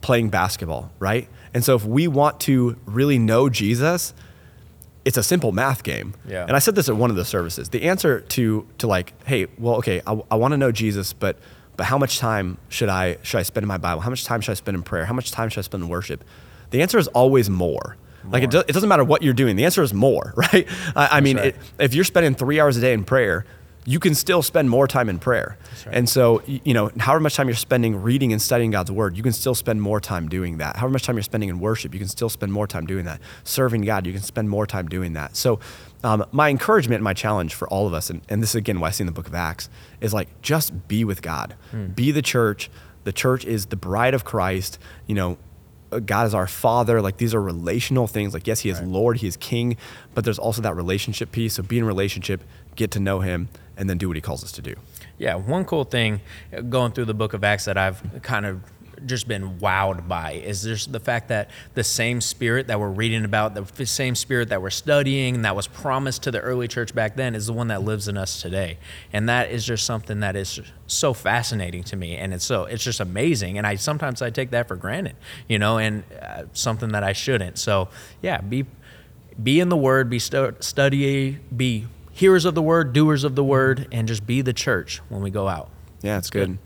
playing 0.01 0.31
basketball, 0.31 0.91
right? 0.99 1.29
And 1.55 1.65
so, 1.65 1.77
if 1.77 1.85
we 1.85 2.09
want 2.09 2.41
to 2.41 2.77
really 2.87 3.21
know 3.21 3.49
Jesus, 3.49 4.13
it's 5.05 5.17
a 5.17 5.23
simple 5.23 5.53
math 5.53 5.83
game. 5.83 6.15
Yeah. 6.29 6.45
And 6.45 6.55
I 6.55 6.59
said 6.59 6.75
this 6.75 6.89
at 6.89 6.97
one 6.97 7.11
of 7.11 7.17
the 7.17 7.25
services. 7.25 7.69
The 7.71 7.83
answer 7.85 8.21
to 8.21 8.67
to 8.79 8.87
like, 8.87 9.13
hey, 9.27 9.47
well, 9.59 9.77
okay, 9.77 10.03
I, 10.07 10.21
I 10.31 10.37
want 10.37 10.53
to 10.53 10.59
know 10.59 10.73
Jesus, 10.73 11.13
but 11.13 11.39
but 11.77 11.87
how 11.87 11.99
much 11.99 12.19
time 12.19 12.59
should 12.69 12.89
I 12.89 13.17
should 13.23 13.39
I 13.39 13.43
spend 13.43 13.65
in 13.65 13.69
my 13.69 13.79
Bible? 13.79 14.03
How 14.03 14.11
much 14.11 14.25
time 14.25 14.41
should 14.41 14.53
I 14.53 14.55
spend 14.55 14.77
in 14.77 14.83
prayer? 14.83 15.07
How 15.07 15.15
much 15.15 15.31
time 15.31 15.49
should 15.49 15.61
I 15.61 15.63
spend 15.63 15.83
in 15.83 15.89
worship? 15.89 16.25
The 16.71 16.83
answer 16.83 16.99
is 16.99 17.09
always 17.09 17.49
more. 17.49 17.97
Like 18.29 18.43
it, 18.43 18.51
do, 18.51 18.59
it 18.59 18.73
doesn't 18.73 18.89
matter 18.89 19.03
what 19.03 19.23
you're 19.23 19.35
doing. 19.35 19.57
The 19.57 19.65
answer 19.65 19.83
is 19.83 19.95
more, 19.95 20.35
right? 20.37 20.69
I, 20.95 21.09
I 21.13 21.21
mean, 21.21 21.39
right. 21.39 21.47
it, 21.47 21.57
if 21.79 21.95
you're 21.95 22.05
spending 22.05 22.35
three 22.35 22.61
hours 22.61 22.77
a 22.77 22.81
day 22.81 22.93
in 22.93 23.05
prayer, 23.05 23.47
you 23.87 23.99
can 23.99 24.15
still 24.15 24.43
spend 24.43 24.69
more 24.69 24.87
time 24.87 25.09
in 25.09 25.19
prayer. 25.19 25.57
right. 25.87 25.95
And 25.95 26.09
so, 26.09 26.43
you 26.47 26.75
know, 26.75 26.91
however 26.99 27.21
much 27.21 27.35
time 27.35 27.49
you're 27.49 27.57
spending 27.57 28.03
reading 28.03 28.33
and 28.33 28.41
studying 28.41 28.71
God's 28.71 28.91
word, 28.91 29.17
you 29.17 29.23
can 29.23 29.33
still 29.33 29.55
spend 29.55 29.81
more 29.81 30.01
time 30.01 30.29
doing 30.29 30.59
that. 30.59 30.77
However 30.77 30.93
much 30.93 31.05
time 31.05 31.17
you're 31.17 31.23
spending 31.23 31.49
in 31.49 31.61
worship, 31.61 31.95
you 31.95 31.99
can 31.99 32.09
still 32.09 32.29
spend 32.29 32.53
more 32.53 32.67
time 32.67 32.87
doing 32.87 33.05
that. 33.07 33.21
Serving 33.45 33.83
God, 33.83 34.07
you 34.07 34.13
can 34.13 34.23
spend 34.23 34.51
more 34.51 34.67
time 34.67 34.89
doing 34.89 35.15
that. 35.15 35.37
So, 35.37 35.61
um, 36.03 36.25
my 36.33 36.49
encouragement 36.49 36.97
and 36.97 37.05
my 37.05 37.15
challenge 37.15 37.55
for 37.55 37.69
all 37.69 37.87
of 37.87 37.95
us, 37.95 38.11
and, 38.11 38.23
and 38.29 38.43
this 38.43 38.51
is 38.51 38.55
again 38.57 38.81
why 38.81 38.89
I 38.89 38.91
see 38.91 39.03
in 39.03 39.07
the 39.07 39.13
book 39.13 39.27
of 39.27 39.35
Acts, 39.35 39.69
is 40.01 40.15
like 40.15 40.29
just 40.43 40.89
be 40.89 41.05
with 41.05 41.23
God, 41.23 41.57
be 41.95 42.11
the 42.11 42.23
church. 42.23 42.71
The 43.05 43.13
church 43.13 43.47
is 43.47 43.67
the 43.67 43.77
bride 43.77 44.13
of 44.13 44.25
Christ. 44.25 44.79
You 45.07 45.15
know, 45.15 45.39
God 45.99 46.27
is 46.27 46.35
our 46.35 46.47
Father. 46.47 47.03
Like 47.03 47.17
these 47.17 47.35
are 47.35 47.43
relational 47.43 48.07
things. 48.07 48.33
Like 48.33 48.47
yes, 48.47 48.61
He 48.61 48.71
is 48.71 48.81
Lord, 48.81 49.19
He 49.19 49.27
is 49.27 49.37
King, 49.37 49.77
but 50.15 50.25
there's 50.25 50.39
also 50.39 50.63
that 50.63 50.77
relationship 50.77 51.33
piece. 51.33 51.55
So 51.55 51.63
be 51.63 51.79
in 51.79 51.85
relationship, 51.85 52.43
get 52.77 52.91
to 52.93 53.01
know 53.01 53.21
Him, 53.21 53.49
and 53.77 53.91
then 53.91 53.99
do 53.99 54.09
what 54.09 54.17
He 54.17 54.21
calls 54.21 54.45
us 54.45 54.53
to 54.53 54.63
do. 54.63 54.75
Yeah, 55.19 55.35
one 55.35 55.65
cool 55.65 55.85
thing 55.85 56.21
uh, 56.57 56.61
going 56.63 56.93
through 56.93 57.05
the 57.07 57.15
book 57.15 57.35
of 57.35 57.45
Acts 57.45 57.67
that 57.67 57.77
I've 57.77 58.23
kind 58.23 58.47
of 58.47 58.63
just 59.07 59.29
been 59.29 59.59
wowed 59.59 60.09
by 60.09 60.33
is 60.33 60.63
just 60.63 60.93
the 60.93 61.01
fact 61.01 61.29
that 61.29 61.51
the 61.75 61.85
same 61.85 62.21
spirit 62.21 62.67
that 62.67 62.79
we're 62.79 62.91
reading 62.91 63.25
about, 63.25 63.55
the 63.55 63.87
same 63.87 64.15
spirit 64.15 64.49
that 64.51 64.63
we're 64.63 64.71
studying, 64.71 65.43
that 65.43 65.57
was 65.57 65.67
promised 65.67 66.23
to 66.25 66.31
the 66.31 66.41
early 66.41 66.69
church 66.69 66.95
back 66.95 67.17
then, 67.17 67.35
is 67.35 67.47
the 67.47 67.53
one 67.53 67.69
that 67.69 67.83
lives 67.83 68.09
in 68.09 68.17
us 68.17 68.41
today. 68.41 68.79
And 69.13 69.29
that 69.29 69.51
is 69.51 69.65
just 69.65 69.87
something 69.87 70.21
that 70.21 70.37
is 70.37 70.61
so 70.87 71.15
fascinating 71.15 71.85
to 71.85 71.97
me, 71.97 72.17
and 72.17 72.35
it's 72.35 72.45
so 72.45 72.65
it's 72.65 72.85
just 72.85 73.01
amazing. 73.01 73.59
And 73.59 73.67
I 73.67 73.77
sometimes 73.77 74.23
I 74.23 74.31
take 74.31 74.51
that 74.51 74.69
for 74.69 74.77
granted, 74.77 75.17
you 75.49 75.59
know, 75.59 75.79
and 75.79 76.03
uh, 76.21 76.45
something 76.53 76.91
that 76.93 77.05
I 77.05 77.13
shouldn't. 77.13 77.59
So 77.59 77.89
yeah, 78.23 78.41
be 78.41 78.67
be 79.43 79.61
in 79.61 79.69
the 79.69 79.77
Word, 79.77 80.11
be 80.11 80.19
stu- 80.19 80.57
study, 80.61 81.39
be 81.57 81.87
hearers 82.13 82.45
of 82.45 82.55
the 82.55 82.63
Word, 82.63 82.93
doers 82.93 83.25
of 83.25 83.35
the 83.35 83.45
Word, 83.45 83.89
and 83.93 84.07
just 84.07 84.27
be 84.27 84.43
the 84.43 84.53
church 84.53 85.01
when 85.09 85.23
we 85.23 85.31
go 85.31 85.49
out. 85.49 85.71
Yeah, 86.03 86.19
it's 86.19 86.31
good. 86.31 86.59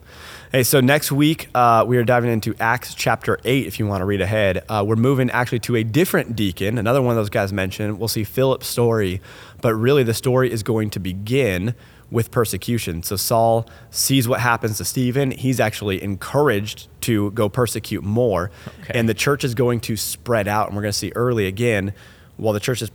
Hey, 0.55 0.63
so 0.63 0.81
next 0.81 1.11
week 1.11 1.49
uh, 1.53 1.85
we 1.85 1.97
are 1.97 2.05
diving 2.05 2.31
into 2.31 2.55
Acts 2.61 2.95
chapter 2.95 3.41
8 3.45 3.67
if 3.67 3.81
you 3.81 3.89
want 3.89 4.03
to 4.03 4.05
read 4.05 4.21
ahead. 4.21 4.63
Uh, 4.69 4.85
we're 4.87 4.95
moving 4.95 5.29
actually 5.31 5.59
to 5.59 5.75
a 5.75 5.83
different 5.83 6.37
deacon, 6.37 6.79
another 6.79 7.03
one 7.03 7.11
of 7.11 7.17
those 7.17 7.29
guys 7.29 7.53
mentioned. 7.53 7.99
We'll 7.99 8.07
see 8.07 8.23
Philip's 8.23 8.69
story, 8.69 9.21
but 9.63 9.75
really 9.75 10.05
the 10.05 10.15
story 10.15 10.53
is 10.53 10.63
going 10.63 10.91
to 10.91 11.01
begin 11.01 11.75
with 12.09 12.31
persecution. 12.31 13.03
So 13.03 13.17
Saul 13.17 13.69
sees 13.91 14.29
what 14.29 14.39
happens 14.39 14.79
to 14.79 14.85
Stephen. 14.85 15.33
He's 15.33 15.59
actually 15.59 16.01
encouraged 16.01 16.87
to 17.01 17.33
go 17.33 17.49
persecute 17.49 18.05
more. 18.05 18.53
Okay. 18.85 18.97
And 18.97 19.09
the 19.09 19.15
church 19.15 19.43
is 19.43 19.57
going 19.57 19.81
to 19.81 19.97
spread 19.97 20.47
out. 20.47 20.69
And 20.69 20.77
we're 20.77 20.83
going 20.83 20.93
to 20.93 20.99
see 20.99 21.11
early 21.17 21.49
again, 21.49 21.95
while 22.37 22.53
the 22.53 22.61
church 22.61 22.81
is 22.81 22.93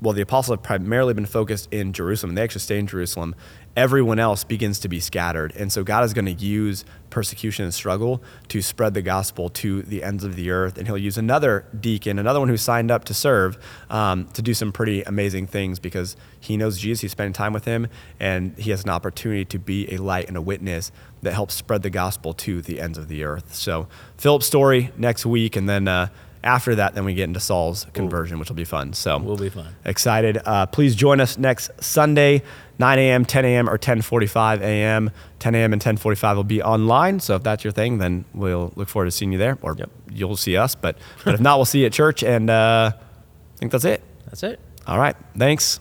well, 0.00 0.14
the 0.14 0.22
apostles 0.22 0.56
have 0.56 0.62
primarily 0.62 1.12
been 1.14 1.26
focused 1.26 1.68
in 1.72 1.92
Jerusalem. 1.92 2.34
They 2.34 2.42
actually 2.42 2.62
stay 2.62 2.78
in 2.78 2.86
Jerusalem. 2.86 3.34
Everyone 3.76 4.18
else 4.18 4.42
begins 4.42 4.80
to 4.80 4.88
be 4.88 5.00
scattered. 5.00 5.54
And 5.56 5.72
so 5.72 5.84
God 5.84 6.04
is 6.04 6.12
going 6.12 6.24
to 6.24 6.32
use 6.32 6.84
persecution 7.08 7.64
and 7.64 7.72
struggle 7.72 8.22
to 8.48 8.62
spread 8.62 8.94
the 8.94 9.02
gospel 9.02 9.48
to 9.48 9.82
the 9.82 10.02
ends 10.02 10.24
of 10.24 10.36
the 10.36 10.50
earth. 10.50 10.76
And 10.76 10.86
he'll 10.86 10.98
use 10.98 11.16
another 11.16 11.66
deacon, 11.78 12.18
another 12.18 12.40
one 12.40 12.48
who 12.48 12.56
signed 12.56 12.90
up 12.90 13.04
to 13.04 13.14
serve, 13.14 13.58
um, 13.88 14.26
to 14.28 14.42
do 14.42 14.54
some 14.54 14.72
pretty 14.72 15.02
amazing 15.02 15.46
things 15.46 15.78
because 15.78 16.16
he 16.40 16.56
knows 16.56 16.78
Jesus. 16.78 17.02
He's 17.02 17.12
spending 17.12 17.32
time 17.32 17.52
with 17.52 17.64
him, 17.64 17.86
and 18.18 18.56
he 18.58 18.70
has 18.70 18.82
an 18.84 18.90
opportunity 18.90 19.44
to 19.44 19.58
be 19.58 19.92
a 19.92 19.98
light 19.98 20.26
and 20.28 20.36
a 20.36 20.42
witness 20.42 20.90
that 21.22 21.34
helps 21.34 21.54
spread 21.54 21.82
the 21.82 21.90
gospel 21.90 22.32
to 22.32 22.62
the 22.62 22.80
ends 22.80 22.98
of 22.98 23.08
the 23.08 23.24
earth. 23.24 23.54
So, 23.54 23.88
Philip's 24.16 24.46
story 24.46 24.90
next 24.96 25.26
week. 25.26 25.54
And 25.54 25.68
then, 25.68 25.86
uh, 25.86 26.08
after 26.42 26.74
that, 26.76 26.94
then 26.94 27.04
we 27.04 27.14
get 27.14 27.24
into 27.24 27.40
Saul's 27.40 27.86
conversion, 27.92 28.38
which 28.38 28.48
will 28.48 28.56
be 28.56 28.64
fun. 28.64 28.92
So 28.92 29.18
we'll 29.18 29.36
be 29.36 29.48
fun. 29.50 29.74
Excited. 29.84 30.38
Uh, 30.44 30.66
please 30.66 30.94
join 30.96 31.20
us 31.20 31.36
next 31.36 31.70
Sunday, 31.82 32.42
9 32.78 32.98
a.m., 32.98 33.24
10 33.24 33.44
a.m., 33.44 33.68
or 33.68 33.76
10:45 33.78 34.60
a.m. 34.60 35.10
10 35.38 35.54
a.m. 35.54 35.72
and 35.72 35.82
10:45 35.82 36.36
will 36.36 36.44
be 36.44 36.62
online. 36.62 37.20
So 37.20 37.34
if 37.36 37.42
that's 37.42 37.62
your 37.64 37.72
thing, 37.72 37.98
then 37.98 38.24
we'll 38.34 38.72
look 38.76 38.88
forward 38.88 39.06
to 39.06 39.10
seeing 39.10 39.32
you 39.32 39.38
there, 39.38 39.58
or 39.62 39.74
Yep. 39.76 39.90
you'll 40.12 40.36
see 40.36 40.56
us. 40.56 40.74
But 40.74 40.96
but 41.24 41.34
if 41.34 41.40
not, 41.40 41.58
we'll 41.58 41.64
see 41.66 41.80
you 41.80 41.86
at 41.86 41.92
church. 41.92 42.22
And 42.22 42.48
uh, 42.50 42.92
I 42.94 43.56
think 43.58 43.72
that's 43.72 43.84
it. 43.84 44.02
That's 44.26 44.42
it. 44.42 44.60
All 44.86 44.98
right. 44.98 45.16
Thanks. 45.36 45.80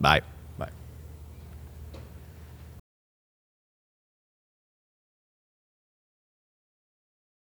Bye. 0.00 0.20